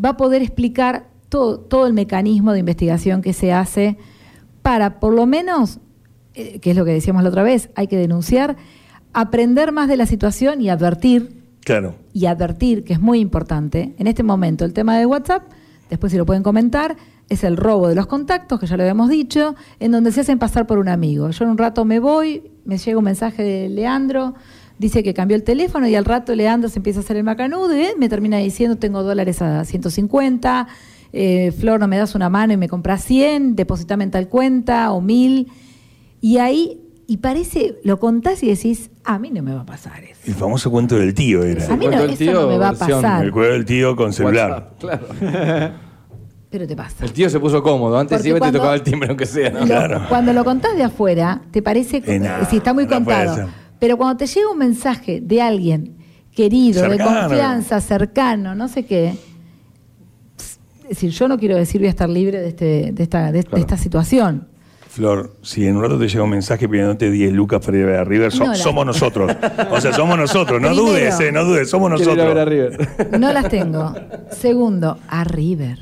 va 0.02 0.10
a 0.10 0.16
poder 0.16 0.42
explicar 0.42 1.06
todo, 1.28 1.58
todo 1.58 1.86
el 1.86 1.92
mecanismo 1.92 2.52
de 2.52 2.60
investigación 2.60 3.20
que 3.20 3.32
se 3.32 3.52
hace 3.52 3.98
para, 4.62 5.00
por 5.00 5.12
lo 5.12 5.26
menos, 5.26 5.80
eh, 6.34 6.58
que 6.60 6.70
es 6.70 6.76
lo 6.76 6.84
que 6.84 6.92
decíamos 6.92 7.22
la 7.22 7.28
otra 7.28 7.42
vez, 7.42 7.70
hay 7.74 7.86
que 7.86 7.96
denunciar, 7.96 8.56
aprender 9.12 9.72
más 9.72 9.88
de 9.88 9.96
la 9.96 10.06
situación 10.06 10.60
y 10.60 10.68
advertir 10.70 11.42
Claro. 11.64 11.96
y 12.12 12.26
advertir, 12.26 12.84
que 12.84 12.92
es 12.92 13.00
muy 13.00 13.20
importante, 13.20 13.94
en 13.98 14.06
este 14.06 14.22
momento 14.22 14.64
el 14.64 14.72
tema 14.72 14.98
de 14.98 15.06
WhatsApp, 15.06 15.42
después 15.90 16.12
si 16.12 16.18
lo 16.18 16.24
pueden 16.26 16.42
comentar, 16.42 16.96
es 17.28 17.44
el 17.44 17.56
robo 17.56 17.88
de 17.88 17.94
los 17.94 18.06
contactos, 18.06 18.58
que 18.58 18.66
ya 18.66 18.76
lo 18.76 18.82
habíamos 18.84 19.10
dicho, 19.10 19.54
en 19.80 19.92
donde 19.92 20.12
se 20.12 20.20
hacen 20.22 20.38
pasar 20.38 20.66
por 20.66 20.78
un 20.78 20.88
amigo. 20.88 21.28
Yo 21.30 21.44
en 21.44 21.50
un 21.50 21.58
rato 21.58 21.84
me 21.84 22.00
voy, 22.00 22.50
me 22.64 22.78
llega 22.78 22.98
un 22.98 23.04
mensaje 23.04 23.42
de 23.42 23.68
Leandro, 23.68 24.34
dice 24.78 25.02
que 25.02 25.12
cambió 25.12 25.36
el 25.36 25.42
teléfono 25.42 25.86
y 25.88 25.94
al 25.94 26.04
rato 26.04 26.34
Leandro 26.34 26.70
se 26.70 26.78
empieza 26.78 27.00
a 27.00 27.02
hacer 27.02 27.16
el 27.16 27.24
macanudo 27.24 27.76
y 27.76 27.98
me 27.98 28.08
termina 28.08 28.38
diciendo 28.38 28.78
tengo 28.78 29.02
dólares 29.02 29.42
a 29.42 29.64
150, 29.64 30.68
eh, 31.12 31.52
Flor 31.52 31.80
no 31.80 31.88
me 31.88 31.98
das 31.98 32.14
una 32.14 32.30
mano 32.30 32.52
y 32.52 32.56
me 32.56 32.68
compras 32.68 33.04
100, 33.04 33.56
depositame 33.56 34.04
en 34.04 34.10
tal 34.10 34.28
cuenta 34.28 34.92
o 34.92 35.00
1000. 35.00 35.48
Y 36.20 36.38
ahí, 36.38 36.80
y 37.06 37.18
parece, 37.18 37.76
lo 37.84 37.98
contás 38.00 38.42
y 38.42 38.48
decís, 38.48 38.90
a 39.04 39.18
mí 39.18 39.30
no 39.30 39.42
me 39.42 39.54
va 39.54 39.60
a 39.62 39.66
pasar 39.66 40.02
eso. 40.04 40.20
El 40.26 40.34
famoso 40.34 40.70
cuento 40.70 40.96
del 40.96 41.14
tío 41.14 41.42
era. 41.44 41.64
A 41.66 41.76
mí 41.76 41.84
no, 41.86 41.92
cuento 41.92 42.02
del 42.02 42.10
eso 42.10 42.18
tío, 42.18 42.32
no 42.34 42.48
me 42.48 42.58
va 42.58 42.68
a 42.70 42.72
pasar. 42.74 43.24
El 43.24 43.32
cuento 43.32 43.52
del 43.52 43.64
tío 43.64 43.96
con 43.96 44.12
celular. 44.12 44.50
WhatsApp, 44.50 44.78
claro. 44.80 45.72
Pero 46.50 46.66
te 46.66 46.74
pasa. 46.74 47.04
El 47.04 47.12
tío 47.12 47.28
se 47.28 47.38
puso 47.38 47.62
cómodo. 47.62 47.98
Antes 47.98 48.16
Porque 48.18 48.30
y 48.30 48.40
te 48.40 48.52
tocaba 48.52 48.74
el 48.74 48.82
timbre, 48.82 49.08
aunque 49.10 49.26
sea. 49.26 49.50
¿no? 49.50 49.60
Lo- 49.60 49.66
Claro. 49.66 50.02
Cuando 50.08 50.32
lo 50.32 50.44
contás 50.44 50.74
de 50.76 50.82
afuera, 50.82 51.42
te 51.50 51.60
parece 51.62 52.00
que 52.00 52.16
Eh, 52.16 52.20
no, 52.20 52.44
si 52.48 52.56
está 52.56 52.72
muy 52.72 52.84
no 52.84 52.90
contado. 52.90 53.48
Pero 53.78 53.96
cuando 53.98 54.16
te 54.16 54.26
llega 54.26 54.50
un 54.50 54.56
mensaje 54.58 55.20
de 55.20 55.42
alguien 55.42 55.96
querido, 56.34 56.88
de 56.88 56.98
confianza, 56.98 57.80
cercano, 57.82 58.54
no 58.54 58.66
sé 58.68 58.84
qué. 58.86 59.14
Es 60.84 60.88
decir, 60.90 61.10
yo 61.10 61.28
no 61.28 61.38
quiero 61.38 61.54
decir 61.56 61.80
voy 61.82 61.88
a 61.88 61.90
estar 61.90 62.08
libre 62.08 62.40
de, 62.40 62.48
este, 62.48 62.92
de, 62.92 63.02
esta, 63.02 63.30
de- 63.30 63.46
esta 63.56 63.76
situación. 63.76 64.48
Flor, 64.88 65.32
si 65.42 65.66
en 65.66 65.76
un 65.76 65.82
rato 65.82 65.98
te 65.98 66.08
llega 66.08 66.22
un 66.24 66.30
mensaje 66.30 66.68
pidiéndote 66.68 67.10
10 67.10 67.32
lucas 67.32 67.64
para 67.64 67.76
ir 67.78 67.84
a 67.84 67.86
ver 67.86 67.96
a 68.00 68.04
River, 68.04 68.32
so- 68.32 68.44
No, 68.44 68.50
la- 68.50 68.56
somos 68.56 68.86
nosotros. 68.86 69.30
O 69.70 69.80
sea, 69.80 69.92
somos 69.92 70.18
nosotros. 70.18 70.60
No 70.60 70.68
Primero. 70.68 70.88
dudes, 70.90 71.20
eh, 71.20 71.30
no 71.30 71.44
dudes, 71.44 71.68
somos 71.70 71.92
Quiero 71.94 72.14
ir 72.14 72.20
a 72.20 72.24
ver 72.24 72.38
a 72.38 72.44
nosotros. 72.44 72.86
River. 72.98 73.20
No 73.20 73.32
las 73.32 73.48
tengo. 73.48 73.94
Segundo, 74.32 74.98
a 75.08 75.24
River. 75.24 75.78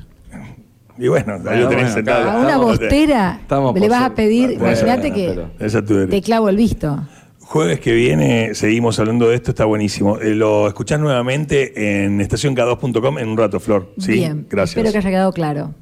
Y 0.99 1.09
bueno, 1.09 1.35
ahí 1.49 1.61
lo 1.61 1.69
tenés 1.69 1.85
bueno, 1.85 1.95
sentado. 1.95 2.31
A 2.31 2.37
una 2.41 2.57
bostera 2.57 3.41
le 3.75 3.89
vas 3.89 4.03
a 4.03 4.15
pedir, 4.15 4.59
Bueno, 4.59 4.67
imagínate 4.69 5.13
que 5.13 6.07
te 6.11 6.23
clavo 6.23 6.49
el 6.49 6.57
visto. 6.57 6.99
Jueves 7.41 7.79
que 7.79 7.93
viene 7.93 8.55
seguimos 8.55 8.99
hablando 8.99 9.29
de 9.29 9.37
esto, 9.37 9.51
está 9.53 9.67
buenísimo. 9.67 10.19
Eh, 10.19 10.35
lo 10.35 10.67
escuchás 10.67 10.99
nuevamente 10.99 12.05
en 12.05 12.19
estacionk2.com 12.21 13.19
en 13.19 13.29
un 13.29 13.37
rato, 13.37 13.61
Flor. 13.61 13.93
Sí, 13.99 14.13
Bien, 14.15 14.47
gracias. 14.51 14.77
espero 14.79 14.91
que 14.91 14.99
haya 14.99 15.11
quedado 15.11 15.33
claro. 15.33 15.73